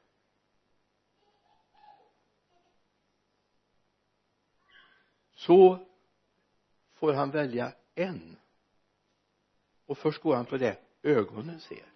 så 5.35 5.87
får 6.93 7.13
han 7.13 7.31
välja 7.31 7.73
en. 7.95 8.37
Och 9.87 9.99
först 9.99 10.23
går 10.23 10.37
han 10.37 10.47
på 10.47 10.57
det 10.57 10.79
ögonen 11.03 11.61
ser. 11.61 11.93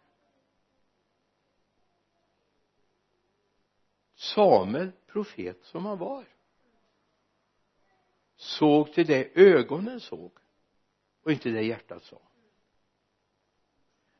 Samuel 4.14 4.92
profet 5.06 5.64
som 5.64 5.86
han 5.86 5.98
var 5.98 6.26
såg 8.36 8.92
till 8.92 9.06
det 9.06 9.38
ögonen 9.38 10.00
såg 10.00 10.32
och 11.22 11.32
inte 11.32 11.48
det 11.50 11.62
hjärtat 11.62 12.04
sa 12.04 12.20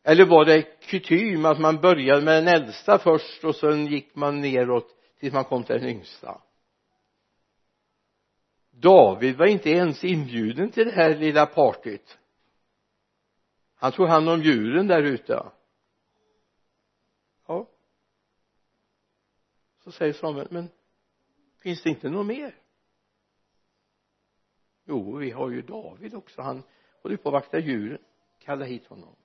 eller 0.09 0.25
var 0.25 0.45
det 0.45 0.63
kutym 0.63 1.45
att 1.45 1.61
man 1.61 1.81
började 1.81 2.23
med 2.23 2.45
den 2.45 2.55
äldsta 2.55 2.99
först 2.99 3.45
och 3.45 3.57
sen 3.57 3.87
gick 3.87 4.15
man 4.15 4.41
neråt 4.41 4.97
tills 5.19 5.35
man 5.35 5.45
kom 5.45 5.65
till 5.65 5.81
den 5.81 5.89
yngsta? 5.89 6.43
David 8.71 9.37
var 9.37 9.47
inte 9.47 9.71
ens 9.71 10.05
inbjuden 10.05 10.71
till 10.71 10.85
det 10.85 10.93
här 10.93 11.15
lilla 11.15 11.47
partyt. 11.47 12.19
Han 13.75 13.93
tog 13.93 14.09
hand 14.09 14.29
om 14.29 14.43
djuren 14.43 14.87
där 14.87 15.03
ute. 15.03 15.43
Ja. 17.47 17.69
Så 19.85 19.93
säger 19.93 20.13
Samuel 20.13 20.49
men 20.51 20.69
finns 21.63 21.83
det 21.83 21.91
inte 21.91 22.09
något 22.09 22.27
mer? 22.27 22.55
Jo 24.85 25.17
vi 25.17 25.31
har 25.31 25.51
ju 25.51 25.63
David 25.63 26.15
också. 26.15 26.43
Han 26.43 26.63
håller 27.03 27.17
på 27.17 27.29
att 27.29 27.33
vakta 27.33 27.59
djuren. 27.59 28.03
Kalla 28.39 28.65
hit 28.65 28.87
honom 28.87 29.17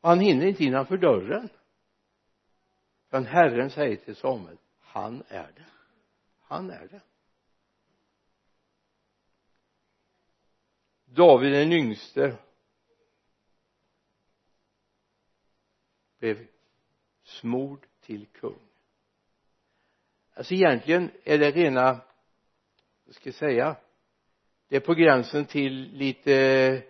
han 0.00 0.20
hinner 0.20 0.46
inte 0.46 0.64
innanför 0.64 0.96
dörren. 0.96 1.48
Men 3.10 3.26
Herren 3.26 3.70
säger 3.70 3.96
till 3.96 4.16
Samuel 4.16 4.58
han 4.80 5.22
är 5.28 5.52
det. 5.56 5.66
Han 6.40 6.70
är 6.70 6.88
det. 6.88 7.00
David 11.04 11.52
den 11.52 11.72
yngste 11.72 12.36
blev 16.18 16.46
smord 17.22 17.86
till 18.00 18.26
kung. 18.26 18.58
Alltså 20.34 20.54
egentligen 20.54 21.10
är 21.24 21.38
det 21.38 21.50
rena 21.50 22.00
vad 23.04 23.14
ska 23.14 23.28
jag 23.28 23.34
säga 23.34 23.76
det 24.68 24.76
är 24.76 24.80
på 24.80 24.94
gränsen 24.94 25.46
till 25.46 25.92
lite 25.92 26.82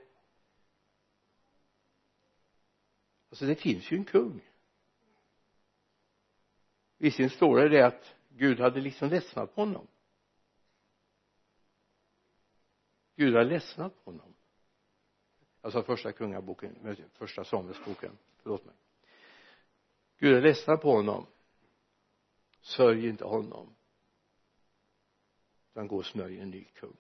alltså 3.38 3.46
det 3.46 3.56
finns 3.62 3.92
ju 3.92 3.96
en 3.96 4.04
kung. 4.04 4.40
Visserligen 6.96 7.30
står 7.30 7.60
det 7.60 7.68
det 7.68 7.86
att 7.86 8.14
Gud 8.28 8.60
hade 8.60 8.80
liksom 8.80 9.08
ledsnat 9.08 9.54
på 9.54 9.60
honom. 9.60 9.86
Gud 13.16 13.34
hade 13.34 13.50
ledsnat 13.50 14.04
på 14.04 14.10
honom. 14.10 14.34
Alltså 15.60 15.82
första 15.82 16.12
kungaboken 16.12 16.96
första 17.12 17.44
Samuelsboken. 17.44 18.18
Förlåt 18.36 18.64
mig. 18.64 18.74
Gud 20.18 20.36
är 20.36 20.42
ledsen 20.42 20.78
på 20.78 20.90
honom. 20.90 21.26
Sörj 22.60 23.08
inte 23.08 23.24
honom. 23.24 23.74
Utan 25.70 25.88
gå 25.88 25.96
och 25.96 26.06
smörj 26.06 26.40
en 26.40 26.50
ny 26.50 26.64
kung. 26.64 26.96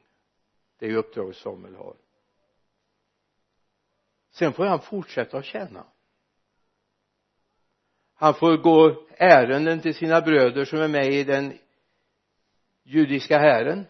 Det 0.76 0.86
är 0.86 0.90
ju 0.90 0.96
uppdraget 0.96 1.36
Samuel 1.36 1.74
har. 1.74 1.96
Sen 4.30 4.52
får 4.52 4.64
han 4.64 4.80
fortsätta 4.80 5.38
att 5.38 5.44
tjäna 5.44 5.86
han 8.20 8.34
får 8.34 8.56
gå 8.56 9.06
ärenden 9.16 9.80
till 9.80 9.94
sina 9.94 10.20
bröder 10.20 10.64
som 10.64 10.78
är 10.78 10.88
med 10.88 11.12
i 11.12 11.24
den 11.24 11.58
judiska 12.82 13.38
hären. 13.38 13.86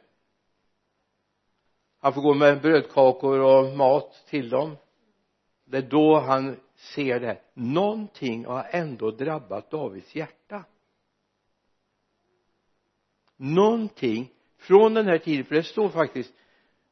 Han 2.01 2.13
får 2.13 2.23
gå 2.23 2.35
med 2.35 2.61
brödkakor 2.61 3.39
och 3.41 3.77
mat 3.77 4.25
till 4.27 4.49
dem. 4.49 4.77
Det 5.65 5.77
är 5.77 5.83
då 5.83 6.21
han 6.21 6.57
ser 6.75 7.21
det. 7.21 7.41
Någonting 7.55 8.47
har 8.47 8.67
ändå 8.71 9.11
drabbat 9.11 9.71
Davids 9.71 10.15
hjärta. 10.15 10.65
Någonting 13.37 14.31
från 14.59 14.95
den 14.95 15.07
här 15.07 15.19
tiden 15.19 15.45
för 15.45 15.55
det 15.55 15.63
står 15.63 15.89
faktiskt 15.89 16.35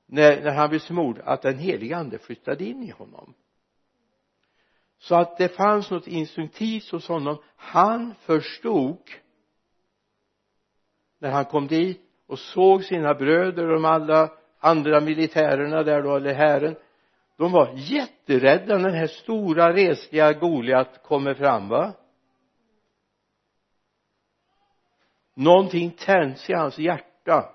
när, 0.07 0.43
när 0.45 0.55
han 0.55 0.69
blev 0.69 0.79
smord 0.79 1.19
att 1.25 1.43
den 1.43 1.59
heliga 1.59 1.97
ande 1.97 2.19
flyttade 2.19 2.65
in 2.65 2.83
i 2.83 2.91
honom 2.91 3.35
så 4.99 5.15
att 5.15 5.37
det 5.37 5.49
fanns 5.49 5.91
något 5.91 6.07
instinktivt 6.07 6.91
hos 6.91 7.09
honom. 7.09 7.39
Han 7.57 8.15
förstod 8.15 9.11
när 11.19 11.31
han 11.31 11.45
kom 11.45 11.67
dit 11.67 12.01
och 12.27 12.39
såg 12.39 12.85
sina 12.85 13.15
bröder 13.15 13.67
och 13.67 13.75
de 13.75 13.85
alla 13.85 14.31
andra 14.59 15.01
militärerna 15.01 15.83
där 15.83 16.03
då 16.03 16.17
eller 16.17 16.35
hären. 16.35 16.77
De 17.37 17.53
var 17.53 17.73
jätterädda 17.75 18.79
när 18.79 18.89
den 18.89 18.99
här 18.99 19.07
stora 19.07 19.73
resliga 19.73 20.33
Goliat 20.33 21.03
kommer 21.03 21.35
fram 21.35 21.69
va? 21.69 21.93
Någonting 25.35 25.91
tänds 25.91 26.51
i 26.51 26.53
hans 26.53 26.79
hjärta. 26.79 27.53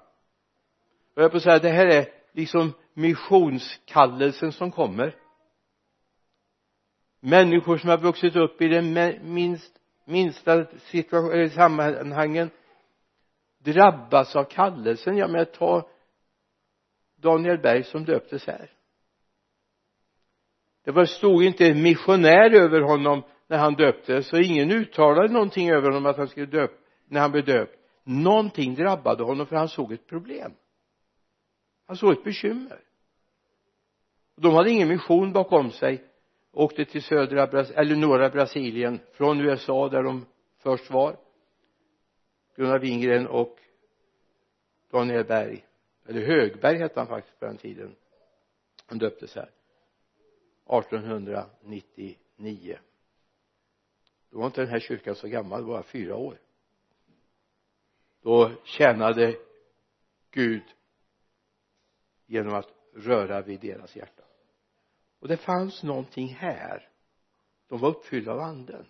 Och 1.16 1.24
jag 1.24 1.32
på 1.32 1.38
att 1.38 1.44
säga 1.44 1.60
det 1.60 1.70
här 1.70 1.88
är 1.88 2.06
liksom 2.34 2.74
missionskallelsen 2.94 4.52
som 4.52 4.72
kommer 4.72 5.16
människor 7.22 7.78
som 7.78 7.90
har 7.90 7.98
vuxit 7.98 8.36
upp 8.36 8.62
i 8.62 8.68
den 8.68 8.94
minst, 9.34 9.80
minsta 10.06 10.66
situation, 10.66 11.50
sammanhangen 11.50 12.50
drabbas 13.58 14.36
av 14.36 14.44
kallelsen. 14.44 15.18
Ja 15.18 15.28
men 15.28 15.46
ta 15.46 15.90
Daniel 17.16 17.58
Berg 17.58 17.84
som 17.84 18.06
döptes 18.06 18.48
här. 18.48 18.72
Det 20.84 20.92
var, 20.92 21.06
stod 21.06 21.44
inte 21.44 21.74
missionär 21.74 22.54
över 22.54 22.82
honom 22.82 23.24
när 23.48 23.58
han 23.58 23.74
döptes 23.74 24.28
så 24.28 24.38
ingen 24.38 24.72
uttalade 24.72 25.34
någonting 25.34 25.70
över 25.70 25.88
honom 25.88 26.06
att 26.06 26.18
han 26.18 26.28
skulle 26.28 26.46
döp, 26.46 26.72
när 27.08 27.22
han 27.22 27.32
blev 27.32 27.46
döpt. 27.46 27.78
Någonting 28.04 28.76
drabbade 28.76 29.24
honom 29.24 29.46
för 29.46 29.56
han 29.56 29.70
såg 29.70 29.92
ett 29.94 30.08
problem. 30.08 30.54
Han 31.88 31.98
såg 31.98 32.12
ett 32.12 32.24
bekymmer. 32.24 32.80
De 34.38 34.54
hade 34.54 34.70
ingen 34.70 34.88
mission 34.88 35.34
bakom 35.34 35.72
sig 35.72 36.11
åkte 36.52 36.86
till 36.86 37.04
södra 37.04 37.44
eller 37.74 37.96
norra 37.96 38.30
Brasilien 38.30 39.00
från 39.12 39.42
USA 39.42 39.90
där 39.90 40.04
de 40.04 40.26
först 40.58 40.92
var. 40.92 41.18
Gunnar 42.56 42.80
Wingren 42.80 43.28
och 43.28 43.60
Daniel 44.90 45.26
Berg. 45.26 45.66
Eller 46.06 46.22
Högberg 46.22 46.78
hette 46.78 47.00
han 47.00 47.08
faktiskt 47.08 47.40
på 47.40 47.46
den 47.46 47.58
tiden. 47.58 47.96
Han 48.86 48.98
döptes 48.98 49.36
här. 49.36 49.50
1899 50.70 52.78
då 54.32 54.40
var 54.40 54.46
inte 54.46 54.62
den 54.62 54.70
här 54.70 54.80
kyrkan 54.80 55.16
så 55.16 55.28
gammal, 55.28 55.66
bara 55.66 55.84
fyra 55.84 56.16
år. 56.16 56.38
Då 58.22 58.52
tjänade 58.64 59.36
Gud 60.32 60.64
genom 62.26 62.54
att 62.54 62.74
röra 62.94 63.42
vid 63.42 63.60
deras 63.60 63.96
hjärta 63.96 64.24
och 65.22 65.28
det 65.28 65.38
fanns 65.38 65.84
någonting 65.84 66.28
här. 66.28 66.90
De 67.68 67.80
var 67.80 67.90
uppfyllda 67.90 68.32
av 68.32 68.40
anden. 68.40 68.86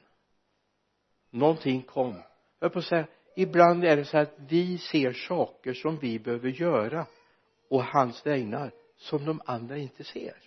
Någonting 1.29 1.81
kom. 1.81 2.21
Jag 2.59 2.73
på 2.73 2.79
att 2.79 2.85
säga 2.85 3.07
ibland 3.35 3.85
är 3.85 3.97
det 3.97 4.05
så 4.05 4.17
att 4.17 4.33
vi 4.37 4.77
ser 4.77 5.13
saker 5.13 5.73
som 5.73 5.97
vi 5.97 6.19
behöver 6.19 6.49
göra 6.49 7.05
och 7.69 7.83
hans 7.83 8.25
vägnar 8.25 8.71
som 8.97 9.25
de 9.25 9.41
andra 9.45 9.77
inte 9.77 10.03
ser. 10.03 10.37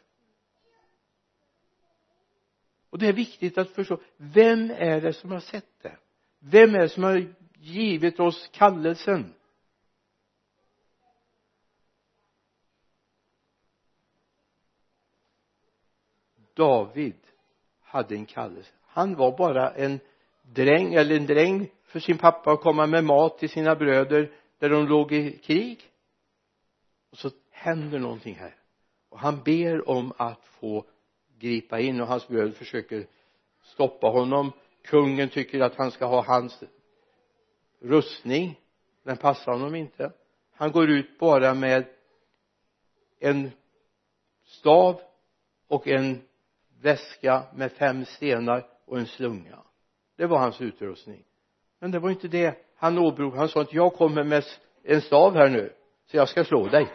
Och 2.91 2.99
det 2.99 3.09
är 3.09 3.13
viktigt 3.13 3.59
att 3.59 3.71
förstå 3.71 4.01
vem 4.17 4.71
är 4.71 5.01
det 5.01 5.13
som 5.13 5.31
har 5.31 5.41
sett 5.41 5.83
det? 5.83 5.97
Vem 6.39 6.75
är 6.75 6.79
det 6.79 6.89
som 6.89 7.03
har 7.03 7.35
givit 7.59 8.21
oss 8.21 8.51
kallelsen? 8.53 9.35
David 16.55 17.17
hade 17.83 18.15
en 18.15 18.27
kallelse. 18.27 18.73
Han 18.83 19.15
var 19.15 19.37
bara 19.37 19.71
en 19.71 20.01
dräng 20.43 20.95
eller 20.95 21.17
en 21.17 21.27
dräng 21.27 21.71
för 21.85 22.01
sin 22.01 22.19
pappa 22.19 22.53
att 22.53 22.61
komma 22.61 22.87
med 22.87 23.05
mat 23.05 23.39
till 23.39 23.49
sina 23.49 23.75
bröder 23.75 24.33
där 24.59 24.71
de 24.71 24.87
låg 24.87 25.13
i 25.13 25.39
krig. 25.39 25.91
Och 27.11 27.19
så 27.19 27.31
händer 27.51 27.99
någonting 27.99 28.35
här. 28.35 28.55
Och 29.09 29.19
han 29.19 29.43
ber 29.43 29.89
om 29.89 30.13
att 30.17 30.45
få 30.45 30.85
gripa 31.39 31.81
in 31.81 32.01
och 32.01 32.07
hans 32.07 32.29
bröder 32.29 32.53
försöker 32.53 33.07
stoppa 33.63 34.07
honom. 34.07 34.53
Kungen 34.83 35.29
tycker 35.29 35.61
att 35.61 35.75
han 35.75 35.91
ska 35.91 36.07
ha 36.07 36.25
hans 36.25 36.63
rustning 37.81 38.61
den 39.05 39.17
passar 39.17 39.53
honom 39.53 39.75
inte. 39.75 40.13
Han 40.53 40.73
går 40.73 40.91
ut 40.91 41.19
bara 41.19 41.55
med 41.55 41.85
en 43.19 43.51
stav 44.45 45.01
och 45.69 45.89
en 45.89 46.23
väska 46.85 47.43
med 47.55 47.73
fem 47.73 48.05
stenar 48.05 48.67
och 48.87 48.99
en 48.99 49.07
slunga. 49.07 49.59
Det 50.17 50.27
var 50.27 50.39
hans 50.39 50.61
utrustning. 50.61 51.25
Men 51.81 51.91
det 51.91 51.99
var 51.99 52.11
inte 52.11 52.29
det 52.29 52.59
han 52.77 52.99
åberopade. 52.99 53.39
Han 53.39 53.49
sa 53.49 53.61
att 53.61 53.73
jag 53.73 53.95
kommer 53.95 54.25
med 54.25 54.45
en 54.83 55.01
stav 55.01 55.35
här 55.35 55.49
nu 55.49 55.73
så 56.07 56.17
jag 56.17 56.29
ska 56.29 56.45
slå 56.45 56.69
dig. 56.69 56.89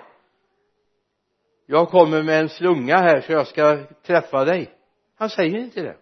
Jag 1.66 1.90
kommer 1.90 2.24
med 2.24 2.40
en 2.40 2.50
slunga 2.50 2.98
här 2.98 3.22
så 3.22 3.32
jag 3.32 3.48
ska 3.48 3.86
träffa 4.04 4.46
dig. 4.46 4.74
Han 5.16 5.30
säger 5.30 5.58
inte 5.58 5.82
det. 5.82 5.98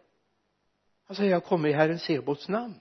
Han 1.08 1.15
säger 1.15 1.32
jag 1.32 1.43
kommer 1.43 1.69
i 1.69 1.73
Herren 1.73 2.00
Sebots 2.00 2.50
namn. 2.50 2.80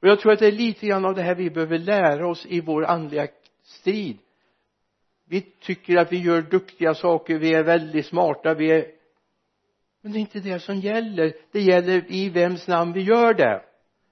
Och 0.00 0.08
jag 0.08 0.20
tror 0.20 0.32
att 0.32 0.38
det 0.38 0.46
är 0.46 0.52
lite 0.52 0.86
grann 0.86 1.04
av 1.04 1.14
det 1.14 1.22
här 1.22 1.34
vi 1.34 1.50
behöver 1.50 1.78
lära 1.78 2.28
oss 2.28 2.46
i 2.46 2.60
vår 2.60 2.84
andliga 2.84 3.28
strid 3.62 4.18
vi 5.32 5.40
tycker 5.40 5.96
att 5.96 6.12
vi 6.12 6.16
gör 6.16 6.42
duktiga 6.42 6.94
saker 6.94 7.38
vi 7.38 7.54
är 7.54 7.62
väldigt 7.62 8.06
smarta 8.06 8.54
vi 8.54 8.70
är 8.70 8.86
men 10.02 10.12
det 10.12 10.18
är 10.18 10.20
inte 10.20 10.40
det 10.40 10.60
som 10.60 10.80
gäller. 10.80 11.34
Det 11.52 11.60
gäller 11.60 12.12
i 12.12 12.28
vems 12.28 12.68
namn 12.68 12.92
vi 12.92 13.02
gör 13.02 13.34
det. 13.34 13.64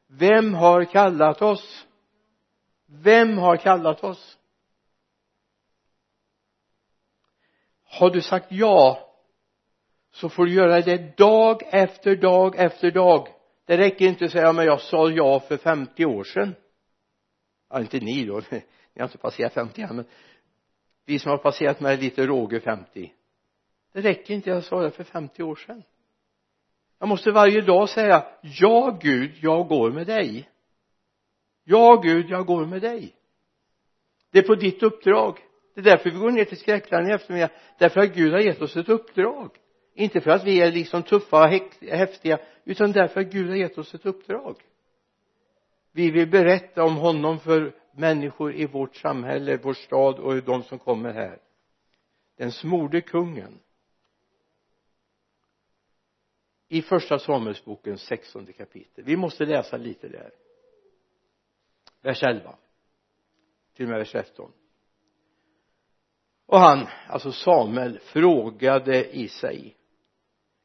Vem 0.06 0.54
har 0.54 0.84
kallat 0.84 1.42
oss? 1.42 1.86
Vem 2.86 3.38
har 3.38 3.56
kallat 3.56 4.04
oss? 4.04 4.38
Har 7.84 8.10
du 8.10 8.20
sagt 8.20 8.46
ja 8.50 9.08
så 10.12 10.28
får 10.28 10.46
du 10.46 10.54
göra 10.54 10.80
det 10.80 11.16
dag 11.16 11.62
efter 11.70 12.16
dag 12.16 12.54
efter 12.56 12.90
dag. 12.90 13.28
Det 13.66 13.78
räcker 13.78 14.06
inte 14.06 14.24
att 14.24 14.32
säga 14.32 14.52
men 14.52 14.66
jag 14.66 14.80
sa 14.80 15.10
ja 15.10 15.40
för 15.40 15.56
50 15.56 16.04
år 16.04 16.24
sedan. 16.24 16.54
Ja 17.70 17.80
inte 17.80 18.00
ni 18.00 18.24
då. 18.24 18.40
Ni 18.94 19.00
har 19.00 19.08
inte 19.08 19.18
passerat 19.18 19.52
50 19.52 19.82
än 19.82 19.96
men 19.96 20.04
vi 21.10 21.18
som 21.18 21.30
har 21.30 21.38
passerat 21.38 21.80
med 21.80 22.00
lite 22.00 22.26
råge 22.26 22.60
50 22.60 23.12
det 23.92 24.00
räcker 24.00 24.34
inte 24.34 24.50
jag 24.50 24.64
sa 24.64 24.82
det 24.82 24.90
för 24.90 25.04
50 25.04 25.42
år 25.42 25.56
sedan. 25.56 25.82
Jag 26.98 27.08
måste 27.08 27.30
varje 27.30 27.60
dag 27.60 27.88
säga 27.88 28.26
ja 28.42 28.98
Gud 29.02 29.32
jag 29.40 29.68
går 29.68 29.90
med 29.90 30.06
dig. 30.06 30.50
Ja 31.64 32.00
Gud 32.04 32.30
jag 32.30 32.46
går 32.46 32.66
med 32.66 32.82
dig. 32.82 33.14
Det 34.32 34.38
är 34.38 34.42
på 34.42 34.54
ditt 34.54 34.82
uppdrag. 34.82 35.38
Det 35.74 35.80
är 35.80 35.84
därför 35.84 36.10
vi 36.10 36.18
går 36.18 36.30
ner 36.30 36.44
till 36.44 36.56
skräckland 36.56 37.08
i 37.08 37.12
eftermiddag. 37.12 37.50
Därför 37.78 38.00
att 38.00 38.14
Gud 38.14 38.32
har 38.32 38.40
gett 38.40 38.62
oss 38.62 38.76
ett 38.76 38.88
uppdrag. 38.88 39.50
Inte 39.94 40.20
för 40.20 40.30
att 40.30 40.44
vi 40.44 40.60
är 40.60 40.72
liksom 40.72 41.02
tuffa 41.02 41.44
och 41.44 41.50
häftiga 41.88 42.38
utan 42.64 42.92
därför 42.92 43.20
att 43.20 43.32
Gud 43.32 43.48
har 43.48 43.56
gett 43.56 43.78
oss 43.78 43.94
ett 43.94 44.06
uppdrag. 44.06 44.56
Vi 45.92 46.10
vill 46.10 46.30
berätta 46.30 46.84
om 46.84 46.96
honom 46.96 47.40
för 47.40 47.79
människor 47.92 48.54
i 48.54 48.66
vårt 48.66 48.96
samhälle, 48.96 49.56
vår 49.56 49.74
stad 49.74 50.18
och 50.18 50.42
de 50.42 50.62
som 50.62 50.78
kommer 50.78 51.12
här. 51.12 51.38
Den 52.36 52.52
smorde 52.52 53.00
kungen. 53.00 53.60
I 56.68 56.82
första 56.82 57.18
Samuelsbokens 57.18 58.02
sextonde 58.02 58.52
kapitel. 58.52 59.04
Vi 59.04 59.16
måste 59.16 59.44
läsa 59.44 59.76
lite 59.76 60.08
där. 60.08 60.32
Vers 62.00 62.22
11 62.22 62.56
till 63.74 63.84
och 63.84 63.90
med 63.90 63.98
vers 63.98 64.12
13 64.12 64.52
och 66.50 66.58
han, 66.58 66.86
alltså 67.08 67.32
Samuel, 67.32 67.98
frågade 67.98 69.16
Isai 69.16 69.74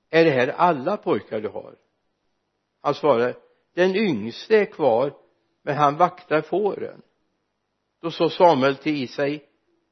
är 0.10 0.26
det 0.26 0.32
här 0.32 0.48
alla 0.48 0.98
pojkar 0.98 1.42
du 1.42 1.48
har? 1.48 1.76
Han 2.82 2.94
svarade 2.94 3.36
den 3.74 3.96
yngste 3.96 4.58
är 4.58 4.66
kvar 4.66 5.14
men 5.62 5.78
han 5.78 5.98
vaktar 5.98 6.42
fåren 6.42 7.02
då 8.06 8.12
sa 8.12 8.30
Samuel 8.30 8.76
till 8.76 9.04
Isai 9.04 9.42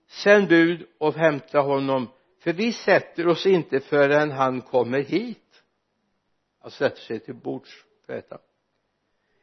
sänd 0.08 0.48
bud 0.48 0.88
och 0.98 1.14
hämta 1.14 1.60
honom 1.60 2.10
för 2.40 2.54
vi 2.54 2.72
sätter 2.74 3.28
oss 3.28 3.46
inte 3.46 3.80
förrän 3.80 4.32
han 4.32 4.62
kommer 4.62 5.00
hit. 5.00 5.64
Han 6.60 6.72
sätter 6.72 7.02
sig 7.02 7.20
till 7.20 7.36
bords 7.36 7.86
för 8.06 8.14
att 8.14 8.26
äta. 8.26 8.38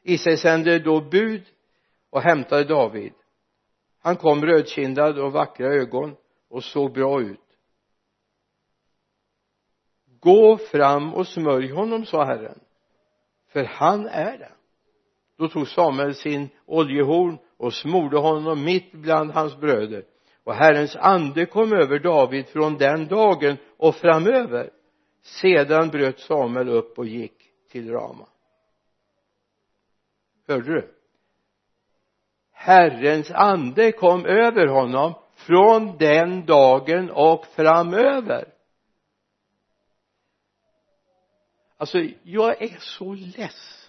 Isai 0.02 0.36
sände 0.36 0.78
då 0.78 1.00
bud 1.00 1.42
och 2.10 2.22
hämtade 2.22 2.64
David. 2.64 3.12
Han 3.98 4.16
kom 4.16 4.46
rödkindad 4.46 5.18
och 5.18 5.32
vackra 5.32 5.66
ögon 5.66 6.16
och 6.48 6.64
såg 6.64 6.92
bra 6.92 7.22
ut. 7.22 7.58
Gå 10.20 10.56
fram 10.56 11.14
och 11.14 11.26
smörj 11.26 11.70
honom 11.70 12.06
sa 12.06 12.24
Herren 12.24 12.60
för 13.48 13.64
han 13.64 14.06
är 14.06 14.38
det 14.38 14.52
då 15.36 15.48
tog 15.48 15.68
Samuel 15.68 16.14
sin 16.14 16.48
oljehorn 16.66 17.38
och 17.60 17.74
smorde 17.74 18.18
honom 18.18 18.64
mitt 18.64 18.92
bland 18.92 19.30
hans 19.30 19.56
bröder. 19.56 20.04
Och 20.44 20.54
Herrens 20.54 20.96
ande 20.96 21.46
kom 21.46 21.72
över 21.72 21.98
David 21.98 22.46
från 22.48 22.78
den 22.78 23.06
dagen 23.06 23.56
och 23.76 23.94
framöver. 23.94 24.70
Sedan 25.22 25.88
bröt 25.88 26.18
Samuel 26.18 26.68
upp 26.68 26.98
och 26.98 27.06
gick 27.06 27.34
till 27.70 27.90
Rama. 27.90 28.26
Hörde 30.48 30.74
du? 30.74 30.94
Herrens 32.52 33.30
ande 33.30 33.92
kom 33.92 34.26
över 34.26 34.66
honom 34.66 35.14
från 35.34 35.96
den 35.98 36.46
dagen 36.46 37.10
och 37.10 37.46
framöver. 37.46 38.48
Alltså 41.76 41.98
jag 42.22 42.62
är 42.62 42.76
så 42.78 43.14
less 43.14 43.79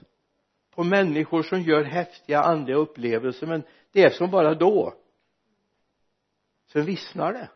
på 0.72 0.84
människor 0.84 1.44
som 1.44 1.62
gör 1.62 1.84
häftiga 1.84 2.42
andliga 2.42 2.78
upplevelser 2.78 3.48
men 3.48 3.64
det 3.92 4.04
är 4.04 4.10
som 4.10 4.32
bara 4.32 4.56
då. 4.56 4.94
Sen 6.68 6.86
vissnar 6.86 7.34
det. 7.34 7.50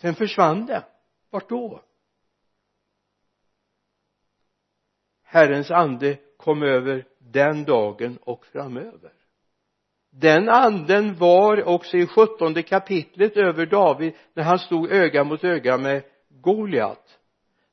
Sen 0.00 0.14
försvann 0.14 0.66
det. 0.66 0.84
Vart 1.30 1.48
då? 1.48 1.82
Herrens 5.22 5.70
ande 5.70 6.18
kom 6.36 6.62
över 6.62 7.06
den 7.18 7.64
dagen 7.64 8.18
och 8.22 8.46
framöver. 8.46 9.12
Den 10.10 10.48
anden 10.48 11.14
var 11.14 11.64
också 11.64 11.96
i 11.96 12.06
sjuttonde 12.06 12.62
kapitlet 12.62 13.36
över 13.36 13.66
David 13.66 14.14
när 14.34 14.42
han 14.42 14.58
stod 14.58 14.92
öga 14.92 15.24
mot 15.24 15.44
öga 15.44 15.78
med 15.78 16.04
Goliat 16.28 17.18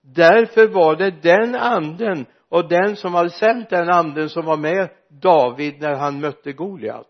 därför 0.01 0.67
var 0.67 0.95
det 0.95 1.11
den 1.11 1.55
anden 1.55 2.25
och 2.49 2.69
den 2.69 2.95
som 2.95 3.13
hade 3.13 3.29
sänt 3.29 3.69
den 3.69 3.89
anden 3.89 4.29
som 4.29 4.45
var 4.45 4.57
med 4.57 4.89
David 5.09 5.81
när 5.81 5.95
han 5.95 6.19
mötte 6.19 6.53
Goliat. 6.53 7.07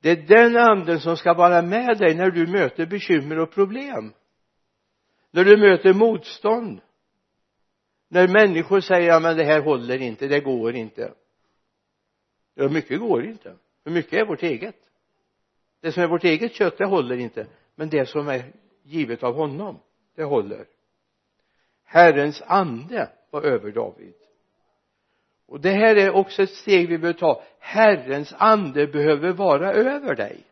Det 0.00 0.10
är 0.10 0.16
den 0.16 0.56
anden 0.56 1.00
som 1.00 1.16
ska 1.16 1.34
vara 1.34 1.62
med 1.62 1.98
dig 1.98 2.14
när 2.14 2.30
du 2.30 2.46
möter 2.46 2.86
bekymmer 2.86 3.38
och 3.38 3.50
problem. 3.50 4.12
När 5.30 5.44
du 5.44 5.56
möter 5.56 5.94
motstånd. 5.94 6.80
När 8.08 8.28
människor 8.28 8.80
säger 8.80 9.20
men 9.20 9.36
det 9.36 9.44
här 9.44 9.60
håller 9.60 10.02
inte, 10.02 10.26
det 10.26 10.40
går 10.40 10.74
inte. 10.74 11.12
Ja 12.54 12.68
mycket 12.68 13.00
går 13.00 13.24
inte. 13.24 13.54
För 13.84 13.90
mycket 13.90 14.12
är 14.12 14.26
vårt 14.26 14.42
eget? 14.42 14.76
Det 15.80 15.92
som 15.92 16.02
är 16.02 16.08
vårt 16.08 16.24
eget 16.24 16.54
kött 16.54 16.78
det 16.78 16.86
håller 16.86 17.16
inte. 17.16 17.46
Men 17.74 17.88
det 17.88 18.06
som 18.06 18.28
är 18.28 18.52
givet 18.82 19.22
av 19.22 19.34
honom 19.34 19.78
det 20.16 20.24
håller. 20.24 20.66
Herrens 21.92 22.42
ande 22.46 23.10
var 23.30 23.42
över 23.42 23.72
David. 23.72 24.14
Och 25.46 25.60
det 25.60 25.70
här 25.70 25.96
är 25.96 26.10
också 26.10 26.42
ett 26.42 26.54
steg 26.54 26.88
vi 26.88 26.98
behöver 26.98 27.18
ta. 27.18 27.42
Herrens 27.58 28.34
ande 28.38 28.86
behöver 28.86 29.32
vara 29.32 29.72
över 29.72 30.14
dig. 30.14 30.46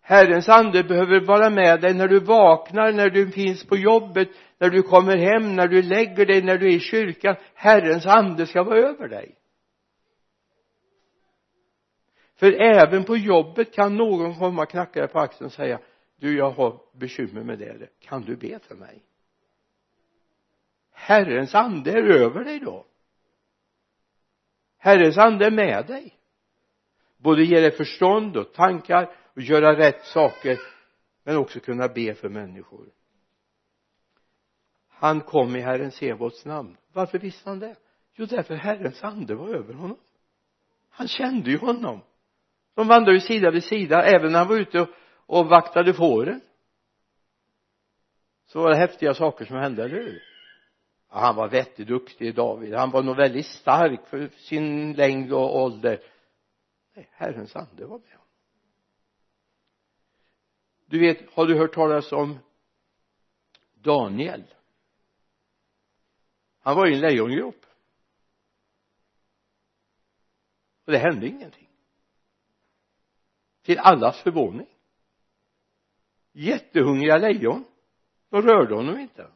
Herrens 0.00 0.48
ande 0.48 0.84
behöver 0.84 1.20
vara 1.20 1.50
med 1.50 1.80
dig 1.80 1.94
när 1.94 2.08
du 2.08 2.20
vaknar, 2.20 2.92
när 2.92 3.10
du 3.10 3.30
finns 3.30 3.66
på 3.66 3.76
jobbet, 3.76 4.28
när 4.58 4.70
du 4.70 4.82
kommer 4.82 5.16
hem, 5.16 5.56
när 5.56 5.68
du 5.68 5.82
lägger 5.82 6.26
dig, 6.26 6.42
när 6.42 6.58
du 6.58 6.66
är 6.66 6.76
i 6.76 6.80
kyrkan. 6.80 7.36
Herrens 7.54 8.06
ande 8.06 8.46
ska 8.46 8.62
vara 8.62 8.78
över 8.78 9.08
dig. 9.08 9.34
För 12.36 12.52
även 12.52 13.04
på 13.04 13.16
jobbet 13.16 13.74
kan 13.74 13.96
någon 13.96 14.34
komma 14.34 14.62
och 14.62 14.70
knacka 14.70 15.00
dig 15.00 15.08
på 15.08 15.18
axeln 15.18 15.46
och 15.46 15.52
säga 15.52 15.78
du 16.16 16.36
jag 16.36 16.50
har 16.50 16.80
bekymmer 16.92 17.42
med 17.42 17.58
det 17.58 17.88
kan 18.00 18.22
du 18.22 18.36
be 18.36 18.58
för 18.58 18.74
mig? 18.74 19.02
Herrens 21.00 21.54
ande 21.54 21.90
är 21.90 22.02
över 22.02 22.44
dig 22.44 22.60
då. 22.60 22.86
Herrens 24.78 25.18
ande 25.18 25.46
är 25.46 25.50
med 25.50 25.86
dig. 25.86 26.18
Både 27.16 27.44
ge 27.44 27.60
dig 27.60 27.70
förstånd 27.70 28.36
och 28.36 28.52
tankar 28.52 29.16
och 29.34 29.42
göra 29.42 29.78
rätt 29.78 30.04
saker 30.04 30.58
men 31.24 31.36
också 31.36 31.60
kunna 31.60 31.88
be 31.88 32.14
för 32.14 32.28
människor. 32.28 32.86
Han 34.88 35.20
kom 35.20 35.56
i 35.56 35.60
Herren 35.60 35.90
Sebaots 35.90 36.44
namn. 36.44 36.76
Varför 36.92 37.18
visste 37.18 37.50
han 37.50 37.58
det? 37.58 37.76
Jo 38.14 38.26
därför 38.26 38.54
Herrens 38.54 39.04
ande 39.04 39.34
var 39.34 39.48
över 39.48 39.74
honom. 39.74 39.98
Han 40.90 41.08
kände 41.08 41.50
ju 41.50 41.58
honom. 41.58 42.00
De 42.74 42.88
vandrade 42.88 43.14
ju 43.14 43.20
sida 43.20 43.50
vid 43.50 43.64
sida 43.64 44.02
även 44.02 44.32
när 44.32 44.38
han 44.38 44.48
var 44.48 44.56
ute 44.56 44.80
och, 44.80 44.88
och 45.26 45.46
vaktade 45.46 45.94
fåren. 45.94 46.40
Så 48.46 48.62
var 48.62 48.70
det 48.70 48.76
häftiga 48.76 49.14
saker 49.14 49.44
som 49.44 49.56
hände, 49.56 49.84
eller 49.84 49.96
hur? 49.96 50.29
Han 51.18 51.36
var 51.36 51.48
vettig 51.48 51.86
David. 52.34 52.74
Han 52.74 52.90
var 52.90 53.02
nog 53.02 53.16
väldigt 53.16 53.46
stark 53.46 54.06
för 54.06 54.28
sin 54.28 54.92
längd 54.92 55.32
och 55.32 55.56
ålder. 55.56 56.02
Nej 56.94 57.08
Herrens 57.12 57.56
ande 57.56 57.86
var 57.86 57.98
med 57.98 58.20
du 60.90 60.98
vet 60.98 61.30
har 61.32 61.46
du 61.46 61.58
hört 61.58 61.74
talas 61.74 62.12
om 62.12 62.38
Daniel? 63.74 64.44
Han 66.60 66.76
var 66.76 66.86
i 66.86 66.94
en 66.94 67.00
lejongrop 67.00 67.66
och 70.84 70.92
det 70.92 70.98
hände 70.98 71.26
ingenting. 71.26 71.68
Till 73.62 73.78
allas 73.78 74.22
förvåning. 74.22 74.66
Jättehungriga 76.32 77.18
lejon. 77.18 77.64
De 78.28 78.42
rörde 78.42 78.74
honom 78.74 78.98
inte 78.98 79.30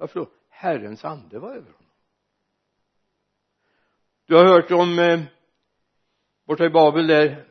varför 0.00 0.20
då? 0.20 0.30
Herrens 0.48 1.04
ande 1.04 1.38
var 1.38 1.48
över 1.48 1.60
honom. 1.60 1.90
Du 4.26 4.36
har 4.36 4.44
hört 4.44 4.70
om 4.70 4.98
eh, 4.98 5.20
borta 6.46 6.64
i 6.64 6.70
Babel 6.70 7.06
där 7.06 7.44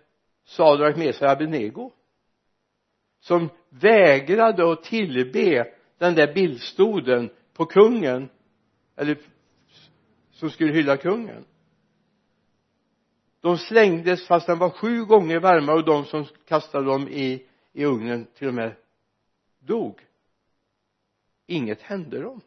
Sadrak, 0.45 0.97
Mesar 0.97 1.25
och 1.25 1.31
Abednego 1.31 1.91
som 3.19 3.49
vägrade 3.69 4.71
att 4.71 4.83
tillbe 4.83 5.73
den 5.97 6.15
där 6.15 6.33
bildstoden 6.33 7.29
på 7.53 7.65
kungen 7.65 8.29
eller 8.95 9.17
som 10.31 10.49
skulle 10.49 10.73
hylla 10.73 10.97
kungen. 10.97 11.45
De 13.41 13.57
slängdes 13.57 14.27
fast 14.27 14.47
den 14.47 14.59
var 14.59 14.69
sju 14.69 15.05
gånger 15.05 15.39
varmare 15.39 15.75
och 15.75 15.85
de 15.85 16.05
som 16.05 16.25
kastade 16.47 16.85
dem 16.85 17.07
i, 17.07 17.47
i 17.73 17.85
ugnen 17.85 18.25
till 18.25 18.47
och 18.47 18.53
med 18.53 18.75
dog 19.59 20.08
inget 21.49 21.81
hände 21.81 22.21
dem. 22.21 22.41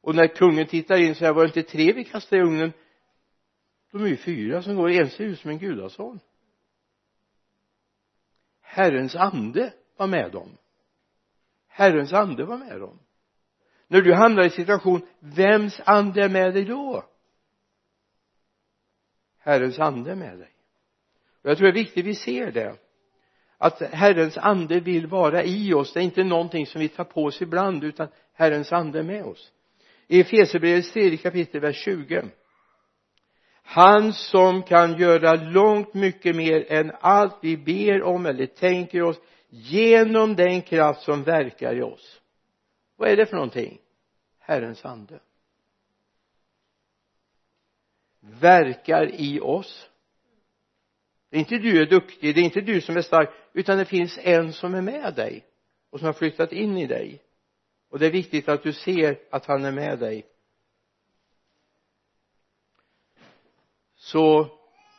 Och 0.00 0.14
när 0.14 0.26
kungen 0.26 0.66
tittar 0.66 0.96
in 0.96 1.14
så 1.14 1.24
här 1.24 1.32
var 1.32 1.42
det 1.42 1.56
inte 1.56 1.70
tre 1.70 1.92
vi 1.92 2.04
kastade 2.04 2.42
i 2.42 2.44
ugnen? 2.44 2.72
De 3.92 4.02
är 4.02 4.06
ju 4.06 4.16
fyra 4.16 4.62
som 4.62 4.76
går 4.76 4.90
en 4.90 5.10
ser 5.10 5.24
ut 5.24 5.40
som 5.40 5.50
en 5.50 5.58
gudason. 5.58 6.20
Herrens 8.60 9.16
ande 9.16 9.74
var 9.96 10.06
med 10.06 10.32
dem. 10.32 10.56
Herrens 11.66 12.12
ande 12.12 12.44
var 12.44 12.58
med 12.58 12.80
dem. 12.80 12.98
När 13.88 14.02
du 14.02 14.14
hamnar 14.14 14.44
i 14.44 14.50
situation 14.50 15.06
vems 15.18 15.80
ande 15.84 16.24
är 16.24 16.28
med 16.28 16.54
dig 16.54 16.64
då? 16.64 17.04
Herrens 19.38 19.78
ande 19.78 20.10
är 20.10 20.16
med 20.16 20.38
dig. 20.38 20.52
Och 21.42 21.50
jag 21.50 21.58
tror 21.58 21.66
det 21.66 21.72
är 21.72 21.84
viktigt 21.84 22.06
vi 22.06 22.14
ser 22.14 22.52
det 22.52 22.76
att 23.58 23.80
Herrens 23.80 24.38
ande 24.38 24.80
vill 24.80 25.06
vara 25.06 25.44
i 25.44 25.74
oss. 25.74 25.92
Det 25.92 26.00
är 26.00 26.04
inte 26.04 26.24
någonting 26.24 26.66
som 26.66 26.80
vi 26.80 26.88
tar 26.88 27.04
på 27.04 27.24
oss 27.24 27.42
ibland 27.42 27.84
utan 27.84 28.08
Herrens 28.32 28.72
ande 28.72 28.98
är 28.98 29.02
med 29.02 29.24
oss. 29.24 29.52
I 30.08 30.20
Efesierbrevets 30.20 30.92
tredje 30.92 31.16
kapitel 31.16 31.60
vers 31.60 31.76
20 31.76 32.22
han 33.68 34.12
som 34.12 34.62
kan 34.62 34.98
göra 34.98 35.34
långt 35.34 35.94
mycket 35.94 36.36
mer 36.36 36.72
än 36.72 36.92
allt 37.00 37.38
vi 37.42 37.56
ber 37.56 38.02
om 38.02 38.26
eller 38.26 38.46
tänker 38.46 39.02
oss 39.02 39.16
genom 39.48 40.36
den 40.36 40.62
kraft 40.62 41.02
som 41.02 41.22
verkar 41.22 41.74
i 41.74 41.82
oss. 41.82 42.20
Vad 42.96 43.08
är 43.08 43.16
det 43.16 43.26
för 43.26 43.36
någonting? 43.36 43.78
Herrens 44.38 44.84
ande. 44.84 45.20
Verkar 48.20 49.10
i 49.20 49.40
oss 49.40 49.90
det 51.36 51.40
är 51.40 51.52
inte 51.52 51.58
du 51.58 51.82
är 51.82 51.86
duktig 51.86 52.34
det 52.34 52.40
är 52.40 52.44
inte 52.44 52.60
du 52.60 52.80
som 52.80 52.96
är 52.96 53.02
stark 53.02 53.30
utan 53.52 53.78
det 53.78 53.84
finns 53.84 54.18
en 54.22 54.52
som 54.52 54.74
är 54.74 54.82
med 54.82 55.14
dig 55.14 55.44
och 55.90 55.98
som 55.98 56.06
har 56.06 56.12
flyttat 56.12 56.52
in 56.52 56.78
i 56.78 56.86
dig. 56.86 57.22
Och 57.90 57.98
det 57.98 58.06
är 58.06 58.10
viktigt 58.10 58.48
att 58.48 58.62
du 58.62 58.72
ser 58.72 59.18
att 59.30 59.46
han 59.46 59.64
är 59.64 59.72
med 59.72 59.98
dig. 59.98 60.26
Så 63.94 64.58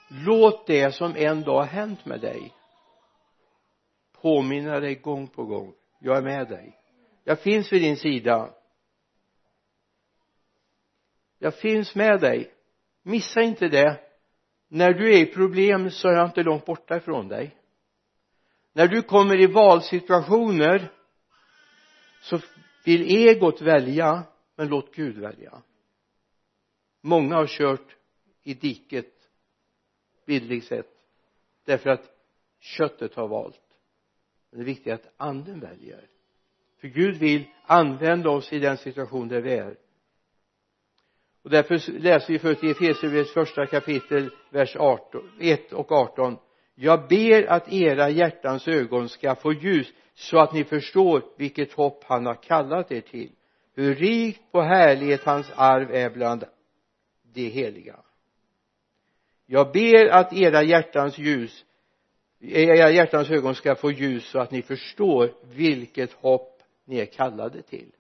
låt 0.10 0.68
det 0.68 0.92
som 0.92 1.16
en 1.16 1.42
dag 1.42 1.58
har 1.58 1.66
hänt 1.66 2.06
med 2.06 2.22
dig 2.22 2.54
påminna 4.22 4.80
dig 4.80 4.96
gång 4.96 5.28
på 5.28 5.46
gång. 5.46 5.74
Jag 6.00 6.18
är 6.18 6.22
med 6.22 6.48
dig. 6.48 6.80
Jag 7.24 7.40
finns 7.40 7.74
vid 7.74 7.82
din 7.82 7.98
sida. 7.98 8.54
Jag 11.40 11.56
finns 11.56 11.96
med 11.96 12.22
dig. 12.22 12.54
Missa 13.04 13.42
inte 13.42 13.68
det 13.68 14.07
när 14.68 14.94
du 14.94 15.14
är 15.14 15.22
i 15.22 15.26
problem 15.26 15.92
så 15.92 16.08
är 16.08 16.14
jag 16.14 16.26
inte 16.26 16.44
långt 16.44 16.66
borta 16.66 16.98
ifrån 16.98 17.28
dig. 17.28 17.56
När 18.74 18.88
du 18.88 19.02
kommer 19.02 19.40
i 19.40 19.48
valsituationer 19.48 20.92
så 22.22 22.40
vill 22.86 23.02
egot 23.02 23.62
välja 23.62 24.24
men 24.56 24.68
låt 24.68 24.96
Gud 24.96 25.18
välja. 25.18 25.62
Många 27.02 27.36
har 27.36 27.48
kört 27.48 27.96
i 28.44 28.54
diket 28.54 29.14
bildligt 30.26 30.68
sett 30.68 30.98
därför 31.66 31.90
att 31.90 32.12
köttet 32.60 33.16
har 33.16 33.28
valt. 33.28 33.62
Men 34.50 34.60
det 34.60 34.66
viktiga 34.66 34.94
är 34.94 34.98
att 34.98 35.14
anden 35.18 35.60
väljer. 35.60 36.08
För 36.82 36.88
Gud 36.88 37.16
vill 37.18 37.44
använda 37.64 38.30
oss 38.30 38.54
i 38.54 38.60
den 38.60 38.78
situation 38.78 39.28
där 39.28 39.42
vi 39.42 39.54
är 39.54 39.78
och 41.48 41.52
därför 41.52 42.00
läser 42.00 42.34
vi 42.34 42.40
först 42.40 42.64
i 42.64 42.70
Efesierbrevets 42.70 43.34
första 43.34 43.66
kapitel 43.66 44.30
vers 44.50 44.76
18, 44.76 45.22
1 45.40 45.74
och 45.74 45.92
18 45.92 46.38
jag 46.76 47.08
ber 47.08 47.52
att 47.52 47.74
era 47.74 48.10
hjärtans 48.10 48.68
ögon 48.68 49.10
ska 49.10 49.36
få 49.36 49.54
ljus 49.54 49.94
så 50.14 50.40
att 50.40 50.54
ni 50.54 50.64
förstår 50.64 51.24
vilket 51.38 51.74
hopp 51.74 52.04
han 52.04 52.26
har 52.26 52.36
kallat 52.36 52.92
er 52.92 53.02
till. 53.02 53.32
Hur 53.76 53.96
rikt 53.96 54.52
på 54.52 54.62
härlighet 54.62 55.24
hans 55.24 55.52
arv 55.56 55.92
är 55.92 56.10
bland 56.10 56.44
de 57.34 57.50
heliga. 57.50 58.00
Jag 59.46 59.72
ber 59.72 60.08
att 60.08 60.34
era 60.34 60.64
hjärtans 60.64 61.18
ljus 61.18 61.66
era 62.40 62.92
hjärtans 62.92 63.30
ögon 63.30 63.56
ska 63.56 63.76
få 63.76 63.92
ljus 63.92 64.30
så 64.30 64.40
att 64.40 64.52
ni 64.52 64.62
förstår 64.62 65.34
vilket 65.44 66.14
hopp 66.14 66.62
ni 66.86 67.00
är 67.00 67.06
kallade 67.06 67.62
till 67.62 67.92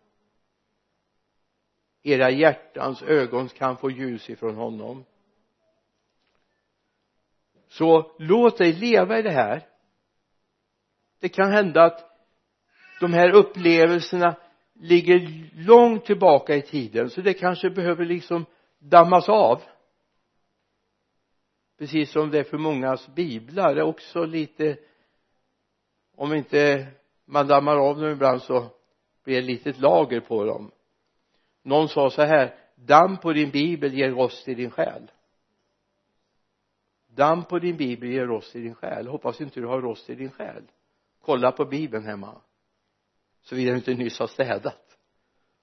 era 2.07 2.29
hjärtans 2.29 3.03
ögon 3.03 3.49
kan 3.49 3.77
få 3.77 3.91
ljus 3.91 4.29
ifrån 4.29 4.55
honom. 4.55 5.05
Så 7.67 8.15
låt 8.19 8.57
dig 8.57 8.73
leva 8.73 9.19
i 9.19 9.21
det 9.21 9.31
här. 9.31 9.67
Det 11.19 11.29
kan 11.29 11.51
hända 11.51 11.83
att 11.83 12.05
de 12.99 13.13
här 13.13 13.31
upplevelserna 13.35 14.35
ligger 14.73 15.49
långt 15.67 16.05
tillbaka 16.05 16.55
i 16.55 16.61
tiden 16.61 17.09
så 17.09 17.21
det 17.21 17.33
kanske 17.33 17.69
behöver 17.69 18.05
liksom 18.05 18.45
dammas 18.79 19.29
av. 19.29 19.61
Precis 21.77 22.11
som 22.11 22.31
det 22.31 22.39
är 22.39 22.43
för 22.43 22.57
mångas 22.57 23.07
biblar 23.07 23.75
det 23.75 23.81
är 23.81 23.85
också 23.85 24.25
lite 24.25 24.77
om 26.15 26.33
inte 26.33 26.87
man 27.25 27.47
dammar 27.47 27.75
av 27.75 28.01
dem 28.01 28.11
ibland 28.11 28.41
så 28.41 28.67
blir 29.23 29.35
det 29.35 29.39
ett 29.39 29.45
litet 29.45 29.79
lager 29.79 30.19
på 30.19 30.43
dem 30.43 30.71
någon 31.67 31.89
sa 31.89 32.09
så 32.09 32.21
här 32.21 32.55
damm 32.75 33.17
på 33.17 33.33
din 33.33 33.51
bibel 33.51 33.93
ger 33.93 34.09
rost 34.09 34.47
i 34.47 34.53
din 34.53 34.71
själ. 34.71 35.11
Damm 37.07 37.43
på 37.43 37.59
din 37.59 37.77
bibel 37.77 38.09
ger 38.09 38.25
rost 38.25 38.55
i 38.55 38.61
din 38.61 38.75
själ. 38.75 39.07
Hoppas 39.07 39.41
inte 39.41 39.59
du 39.59 39.67
har 39.67 39.81
rost 39.81 40.09
i 40.09 40.15
din 40.15 40.31
själ. 40.31 40.63
Kolla 41.21 41.51
på 41.51 41.65
bibeln 41.65 42.05
hemma. 42.05 42.41
Såvida 43.41 43.71
du 43.71 43.77
inte 43.77 43.93
nyss 43.93 44.19
har 44.19 44.27
städat. 44.27 44.97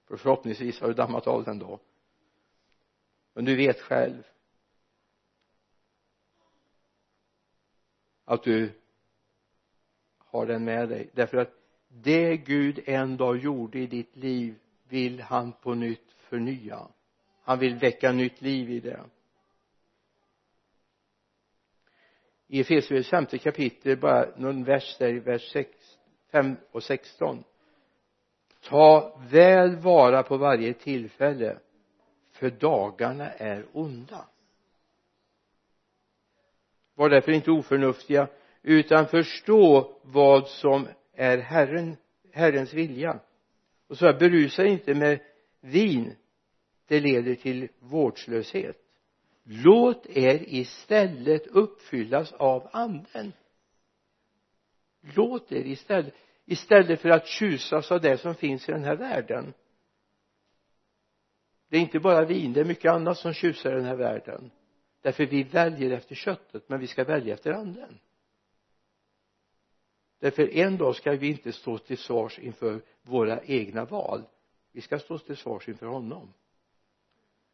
För 0.07 0.17
förhoppningsvis 0.17 0.81
har 0.81 0.87
du 0.87 0.93
dammat 0.93 1.27
av 1.27 1.43
den 1.43 1.59
då. 1.59 1.79
Men 3.33 3.45
du 3.45 3.55
vet 3.55 3.81
själv 3.81 4.23
att 8.25 8.43
du 8.43 8.71
har 10.17 10.45
den 10.45 10.63
med 10.63 10.89
dig. 10.89 11.09
Därför 11.13 11.37
att 11.37 11.53
det 11.87 12.37
Gud 12.37 12.79
en 12.85 13.17
dag 13.17 13.37
gjorde 13.37 13.79
i 13.79 13.87
ditt 13.87 14.15
liv 14.15 14.59
vill 14.89 15.21
han 15.21 15.51
på 15.51 15.73
nytt 15.73 16.11
förnya. 16.11 16.87
Han 17.43 17.59
vill 17.59 17.75
väcka 17.75 18.11
nytt 18.11 18.41
liv 18.41 18.69
i 18.69 18.79
det. 18.79 19.03
I 22.47 22.59
Efesierbrevets 22.59 23.09
femte 23.09 23.37
kapitel 23.37 23.97
bara 23.97 24.29
någon 24.37 24.63
vers 24.63 24.97
där 24.97 25.09
i 25.09 25.19
vers 25.19 25.51
6, 25.51 25.69
5 26.31 26.55
och 26.71 26.83
16 26.83 27.43
ta 28.61 29.19
väl 29.29 29.75
vara 29.75 30.23
på 30.23 30.37
varje 30.37 30.73
tillfälle 30.73 31.59
för 32.31 32.49
dagarna 32.49 33.31
är 33.31 33.65
onda. 33.73 34.25
Var 36.95 37.09
därför 37.09 37.31
inte 37.31 37.51
oförnuftiga 37.51 38.27
utan 38.61 39.07
förstå 39.07 39.97
vad 40.01 40.47
som 40.47 40.87
är 41.13 41.37
Herren, 41.37 41.97
Herrens 42.31 42.73
vilja 42.73 43.19
och 43.87 43.97
så 43.97 44.05
här 44.05 44.19
berusa 44.19 44.65
inte 44.65 44.93
med 44.93 45.19
vin 45.61 46.15
det 46.87 46.99
leder 46.99 47.35
till 47.35 47.67
vårdslöshet. 47.79 48.77
Låt 49.43 50.05
er 50.05 50.43
istället 50.47 51.47
uppfyllas 51.47 52.33
av 52.33 52.69
anden. 52.71 53.33
Låt 55.15 55.51
er 55.51 55.65
istället 55.65 56.13
istället 56.45 57.01
för 57.01 57.09
att 57.09 57.27
tjusas 57.27 57.91
av 57.91 58.01
det 58.01 58.17
som 58.17 58.35
finns 58.35 58.69
i 58.69 58.71
den 58.71 58.83
här 58.83 58.95
världen. 58.95 59.53
Det 61.69 61.77
är 61.77 61.81
inte 61.81 61.99
bara 61.99 62.25
vin 62.25 62.53
det 62.53 62.59
är 62.59 62.65
mycket 62.65 62.91
annat 62.91 63.17
som 63.17 63.33
tjusar 63.33 63.71
i 63.71 63.75
den 63.75 63.85
här 63.85 63.95
världen. 63.95 64.51
Därför 65.01 65.25
vi 65.25 65.43
väljer 65.43 65.91
efter 65.91 66.15
köttet 66.15 66.69
men 66.69 66.79
vi 66.79 66.87
ska 66.87 67.03
välja 67.03 67.33
efter 67.33 67.51
anden 67.51 67.99
därför 70.25 70.57
en 70.57 70.77
dag 70.77 70.95
ska 70.95 71.11
vi 71.11 71.27
inte 71.27 71.51
stå 71.51 71.77
till 71.77 71.97
svars 71.97 72.39
inför 72.39 72.81
våra 73.01 73.43
egna 73.43 73.85
val. 73.85 74.23
Vi 74.71 74.81
ska 74.81 74.99
stå 74.99 75.17
till 75.17 75.37
svars 75.37 75.69
inför 75.69 75.85
honom. 75.85 76.33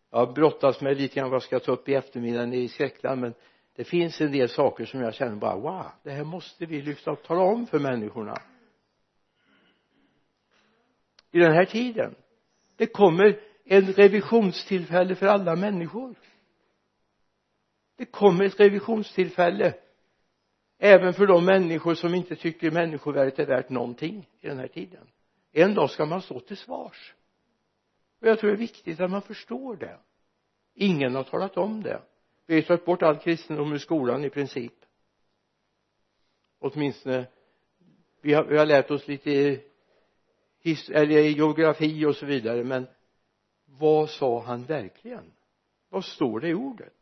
Jag 0.10 0.18
har 0.26 0.34
brottats 0.34 0.82
med 0.82 0.98
lite 0.98 1.16
grann 1.16 1.30
vad 1.30 1.36
jag 1.36 1.44
ska 1.44 1.60
ta 1.60 1.72
upp 1.72 1.90
i 1.90 1.94
eftermiddag 1.94 2.54
i 2.56 2.68
skräckland 2.68 3.22
men 3.22 3.34
det 3.76 3.84
finns 3.84 4.22
en 4.22 4.32
del 4.32 4.50
saker 4.50 4.86
som 4.86 5.02
jag 5.02 5.14
känner 5.14 5.36
bara 5.36 5.56
wow 5.56 5.86
det 6.04 6.12
här 6.12 6.24
måste 6.24 6.66
vi 6.66 6.82
lyfta 6.82 7.12
och 7.12 7.24
tala 7.24 7.42
om 7.42 7.68
för 7.68 7.80
människorna. 7.80 8.42
I 11.32 11.40
den 11.40 11.54
här 11.54 11.66
tiden 11.66 12.16
det 12.76 12.88
kommer 12.88 13.40
en 13.64 13.94
revisionstillfälle 13.94 15.16
för 15.16 15.28
alla 15.28 15.56
människor. 15.56 16.16
Det 17.98 18.06
kommer 18.06 18.46
ett 18.46 18.60
revisionstillfälle 18.60 19.74
även 20.84 21.14
för 21.14 21.28
de 21.28 21.46
människor 21.46 21.96
som 21.96 22.16
inte 22.16 22.36
tycker 22.36 22.72
människovärdet 22.72 23.40
är 23.40 23.46
värt 23.46 23.70
någonting 23.70 24.30
i 24.40 24.48
den 24.48 24.58
här 24.58 24.68
tiden. 24.68 25.08
En 25.52 25.74
dag 25.74 25.90
ska 25.90 26.06
man 26.06 26.22
stå 26.22 26.40
till 26.40 26.58
svars. 26.58 27.16
Och 28.22 28.28
jag 28.28 28.40
tror 28.40 28.50
det 28.50 28.56
är 28.56 28.58
viktigt 28.58 29.00
att 29.00 29.12
man 29.12 29.22
förstår 29.22 29.76
det. 29.76 29.98
Ingen 30.74 31.16
har 31.16 31.24
talat 31.24 31.58
om 31.58 31.84
det. 31.84 32.02
Vi 32.46 32.56
har 32.56 32.62
tagit 32.62 32.86
bort 32.86 33.02
all 33.02 33.18
kristendom 33.18 33.74
ur 33.74 33.78
skolan 33.78 34.26
i 34.26 34.30
princip. 34.30 34.74
Åtminstone 36.60 37.28
vi 38.22 38.34
har, 38.34 38.44
vi 38.44 38.58
har 38.58 38.66
lärt 38.66 38.92
oss 38.92 39.08
lite 39.08 39.62
his, 40.60 40.90
eller 40.90 41.22
geografi 41.22 42.06
och 42.06 42.16
så 42.16 42.26
vidare 42.26 42.64
men 42.64 42.88
vad 43.66 44.10
sa 44.10 44.44
han 44.44 44.64
verkligen? 44.64 45.32
Vad 45.90 46.06
står 46.06 46.40
det 46.40 46.50
i 46.50 46.54
ordet? 46.54 47.01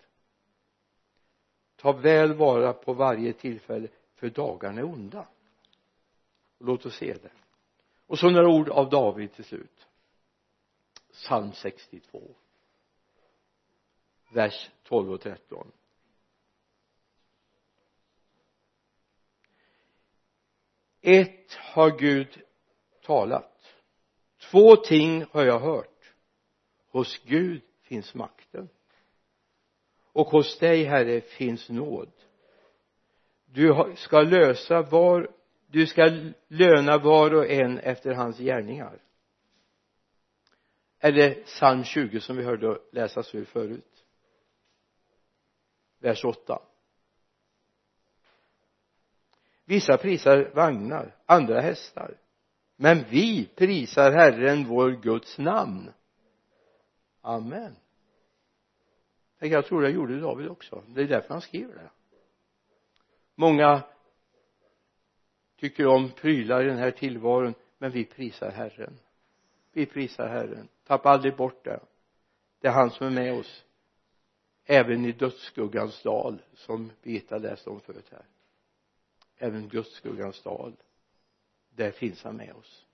Ta 1.80 1.92
väl 1.92 2.34
vara 2.34 2.74
på 2.74 2.94
varje 2.94 3.34
tillfälle 3.34 3.88
för 4.16 4.30
dagarna 4.30 4.80
är 4.80 4.86
onda. 4.86 5.28
Låt 6.60 6.86
oss 6.86 6.96
se 6.96 7.14
det. 7.14 7.32
Och 8.08 8.20
så 8.20 8.30
några 8.30 8.50
ord 8.50 8.70
av 8.70 8.90
David 8.90 9.34
till 9.34 9.46
slut. 9.46 9.88
Psalm 11.12 11.52
62 11.54 12.36
vers 14.30 14.70
12 14.84 15.12
och 15.12 15.22
13 15.22 15.72
ett 21.02 21.54
har 21.54 22.00
Gud 22.00 22.42
talat. 23.02 23.74
Två 24.52 24.76
ting 24.76 25.26
har 25.32 25.44
jag 25.44 25.60
hört. 25.60 26.14
Hos 26.90 27.20
Gud 27.26 27.62
finns 27.82 28.14
makten 28.14 28.70
och 30.14 30.28
hos 30.28 30.60
dig 30.60 30.84
herre 30.84 31.22
finns 31.22 31.70
nåd. 31.70 32.12
Du 33.46 33.94
ska 33.98 34.22
lösa 34.22 34.82
var 34.82 35.32
du 35.68 35.88
ska 35.88 36.12
löna 36.48 36.98
var 36.98 37.34
och 37.34 37.48
en 37.48 37.80
efter 37.80 38.14
hans 38.14 38.38
gärningar. 38.38 39.02
Eller 41.00 41.44
psalm 41.44 41.84
20 41.84 42.20
som 42.20 42.38
vi 42.38 42.44
hörde 42.44 42.80
läsas 42.92 43.36
ur 43.36 43.46
förut? 43.46 44.06
Vers 46.00 46.26
8 46.26 46.62
vissa 49.70 49.98
prisar 49.98 50.52
vagnar 50.54 51.16
andra 51.26 51.62
hästar. 51.62 52.18
Men 52.76 53.06
vi 53.10 53.50
prisar 53.56 54.12
Herren 54.12 54.66
vår 54.66 54.92
Guds 54.92 55.38
namn. 55.38 55.94
Amen 57.22 57.76
jag 59.48 59.66
tror 59.66 59.82
det 59.82 59.90
gjorde 59.90 60.20
David 60.20 60.48
också. 60.48 60.84
Det 60.88 61.02
är 61.02 61.08
därför 61.08 61.30
han 61.34 61.42
skriver 61.42 61.76
det. 61.76 61.90
Många 63.36 63.84
tycker 65.56 65.88
om 65.88 66.12
prylar 66.12 66.64
i 66.64 66.68
den 66.68 66.78
här 66.78 66.92
tillvaron 66.92 67.54
men 67.78 67.92
vi 67.92 68.06
prisar 68.06 68.52
Herren. 68.52 69.00
Vi 69.72 69.86
prisar 69.86 70.28
Herren. 70.28 70.68
Tappa 70.84 71.10
aldrig 71.10 71.36
bort 71.36 71.64
det. 71.64 71.80
Det 72.60 72.68
är 72.68 72.72
han 72.72 72.92
som 72.92 73.08
är 73.08 73.12
med 73.12 73.34
oss 73.34 73.66
även 74.66 75.06
i 75.06 75.12
dödsskuggans 75.12 76.04
dal 76.04 76.42
som 76.54 76.92
Birgitta 77.02 77.38
läste 77.38 77.70
om 77.70 77.80
förut 77.80 78.08
här. 78.12 78.26
Även 79.38 79.68
dödsskuggans 79.68 80.44
dal 80.44 80.74
där 81.70 81.92
finns 81.92 82.24
han 82.24 82.38
med 82.38 82.54
oss. 82.54 82.86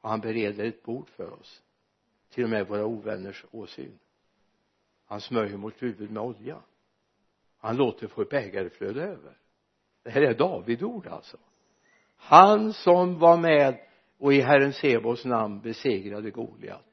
Och 0.00 0.10
han 0.10 0.20
bereder 0.20 0.64
ett 0.64 0.82
bord 0.82 1.08
för 1.08 1.32
oss 1.32 1.62
till 2.28 2.44
och 2.44 2.50
med 2.50 2.68
våra 2.68 2.84
ovänners 2.84 3.44
åsyn 3.50 3.98
han 5.06 5.20
smörjer 5.20 5.56
mot 5.56 5.82
huvudet 5.82 6.10
med 6.10 6.22
olja. 6.22 6.62
Han 7.58 7.76
låter 7.76 8.06
få 8.06 8.24
bägare 8.24 8.70
flöda 8.70 9.02
över. 9.02 9.36
Det 10.02 10.10
här 10.10 10.22
är 10.22 10.34
Davidord 10.34 11.06
alltså. 11.06 11.36
Han 12.16 12.72
som 12.72 13.18
var 13.18 13.36
med 13.36 13.78
och 14.18 14.34
i 14.34 14.40
Herren 14.40 14.72
Sebos 14.72 15.24
namn 15.24 15.60
besegrade 15.60 16.30
Goliat. 16.30 16.84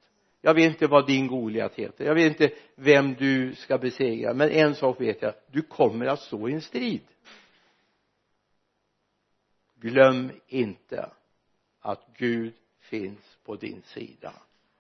Jag 0.42 0.54
vet 0.54 0.66
inte 0.66 0.88
vad 0.88 1.08
din 1.08 1.28
Goliat 1.28 1.76
heter. 1.76 2.06
Jag 2.06 2.16
vet 2.16 2.42
inte 2.42 2.56
vem 2.76 3.14
du 3.14 3.56
ska 3.56 3.78
besegra 3.78 4.34
men 4.34 4.50
en 4.50 4.76
sak 4.76 5.02
vet 5.02 5.22
jag. 5.22 5.34
Du 5.52 5.62
kommer 5.62 6.06
att 6.06 6.20
stå 6.20 6.50
i 6.50 6.54
en 6.54 6.62
strid. 6.62 7.08
Glöm 9.76 10.32
inte 10.48 11.10
att 11.80 12.08
Gud 12.18 12.54
finns 12.80 13.38
på 13.46 13.56
din 13.56 13.82
sida. 13.82 14.34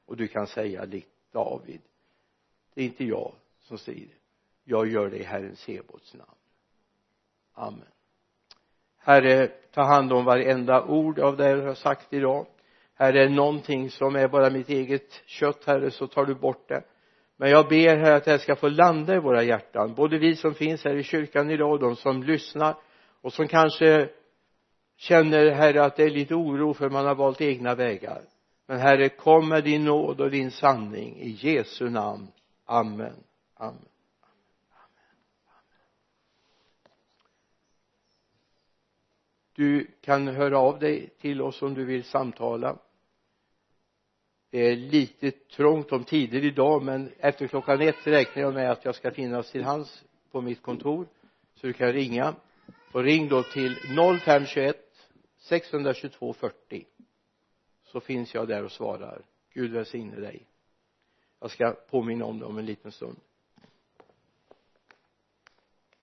Och 0.05 0.17
du 0.17 0.27
kan 0.27 0.47
säga 0.47 0.85
likt 0.85 1.31
David 1.31 1.81
det 2.73 2.81
är 2.81 2.85
inte 2.85 3.03
jag 3.03 3.31
som 3.61 3.77
strider 3.77 4.15
jag 4.63 4.87
gör 4.87 5.09
det 5.09 5.17
i 5.17 5.23
Herren 5.23 5.55
Sebots 5.55 6.13
namn. 6.13 6.29
Amen. 7.53 7.87
Herre 8.97 9.47
ta 9.73 9.83
hand 9.83 10.13
om 10.13 10.25
varenda 10.25 10.83
ord 10.83 11.19
av 11.19 11.37
det 11.37 11.49
jag 11.49 11.65
har 11.65 11.73
sagt 11.73 12.13
idag. 12.13 12.45
Herre 12.95 13.23
är 13.23 13.29
någonting 13.29 13.89
som 13.89 14.15
är 14.15 14.27
bara 14.27 14.49
mitt 14.49 14.69
eget 14.69 15.21
kött 15.25 15.65
herre 15.65 15.91
så 15.91 16.07
tar 16.07 16.25
du 16.25 16.35
bort 16.35 16.69
det. 16.69 16.83
Men 17.37 17.49
jag 17.49 17.67
ber 17.67 17.97
här 17.97 18.11
att 18.15 18.25
det 18.25 18.31
här 18.31 18.37
ska 18.37 18.55
få 18.55 18.69
landa 18.69 19.15
i 19.15 19.19
våra 19.19 19.43
hjärtan. 19.43 19.93
Både 19.93 20.17
vi 20.17 20.35
som 20.35 20.53
finns 20.53 20.83
här 20.83 20.95
i 20.95 21.03
kyrkan 21.03 21.49
idag 21.49 21.71
och 21.71 21.79
de 21.79 21.95
som 21.95 22.23
lyssnar 22.23 22.75
och 23.21 23.33
som 23.33 23.47
kanske 23.47 24.09
känner 24.97 25.51
herre 25.51 25.83
att 25.83 25.95
det 25.95 26.03
är 26.03 26.09
lite 26.09 26.35
oro 26.35 26.73
för 26.73 26.89
man 26.89 27.05
har 27.05 27.15
valt 27.15 27.41
egna 27.41 27.75
vägar. 27.75 28.21
Men 28.67 28.79
herre 28.79 29.09
kom 29.09 29.49
med 29.49 29.63
din 29.63 29.85
nåd 29.85 30.21
och 30.21 30.31
din 30.31 30.51
sanning 30.51 31.19
i 31.19 31.29
Jesu 31.29 31.89
namn 31.89 32.27
amen. 32.73 33.23
Amen. 33.53 33.85
Du 39.55 39.87
kan 40.01 40.27
höra 40.27 40.59
av 40.59 40.79
dig 40.79 41.09
till 41.19 41.41
oss 41.41 41.61
om 41.61 41.73
du 41.73 41.85
vill 41.85 42.03
samtala. 42.03 42.77
Det 44.49 44.59
är 44.59 44.75
lite 44.75 45.31
trångt 45.31 45.91
om 45.91 46.03
tider 46.03 46.45
idag 46.45 46.83
men 46.83 47.11
efter 47.19 47.47
klockan 47.47 47.81
ett 47.81 48.07
räknar 48.07 48.43
jag 48.43 48.53
med 48.53 48.71
att 48.71 48.85
jag 48.85 48.95
ska 48.95 49.11
finnas 49.11 49.51
till 49.51 49.63
hands 49.63 50.03
på 50.31 50.41
mitt 50.41 50.61
kontor. 50.61 51.07
Så 51.55 51.67
du 51.67 51.73
kan 51.73 51.93
ringa. 51.93 52.35
Och 52.91 53.03
ring 53.03 53.27
då 53.27 53.43
till 53.43 53.75
0521 53.75 54.77
622 55.37 56.33
40 56.33 56.85
så 57.83 57.99
finns 57.99 58.33
jag 58.33 58.47
där 58.47 58.63
och 58.63 58.71
svarar. 58.71 59.21
Gud 59.53 59.71
välsigne 59.71 60.15
dig 60.15 60.47
jag 61.43 61.51
ska 61.51 61.71
påminna 61.71 62.25
om 62.25 62.39
det 62.39 62.45
om 62.45 62.57
en 62.57 62.65
liten 62.65 62.91
stund. 62.91 63.17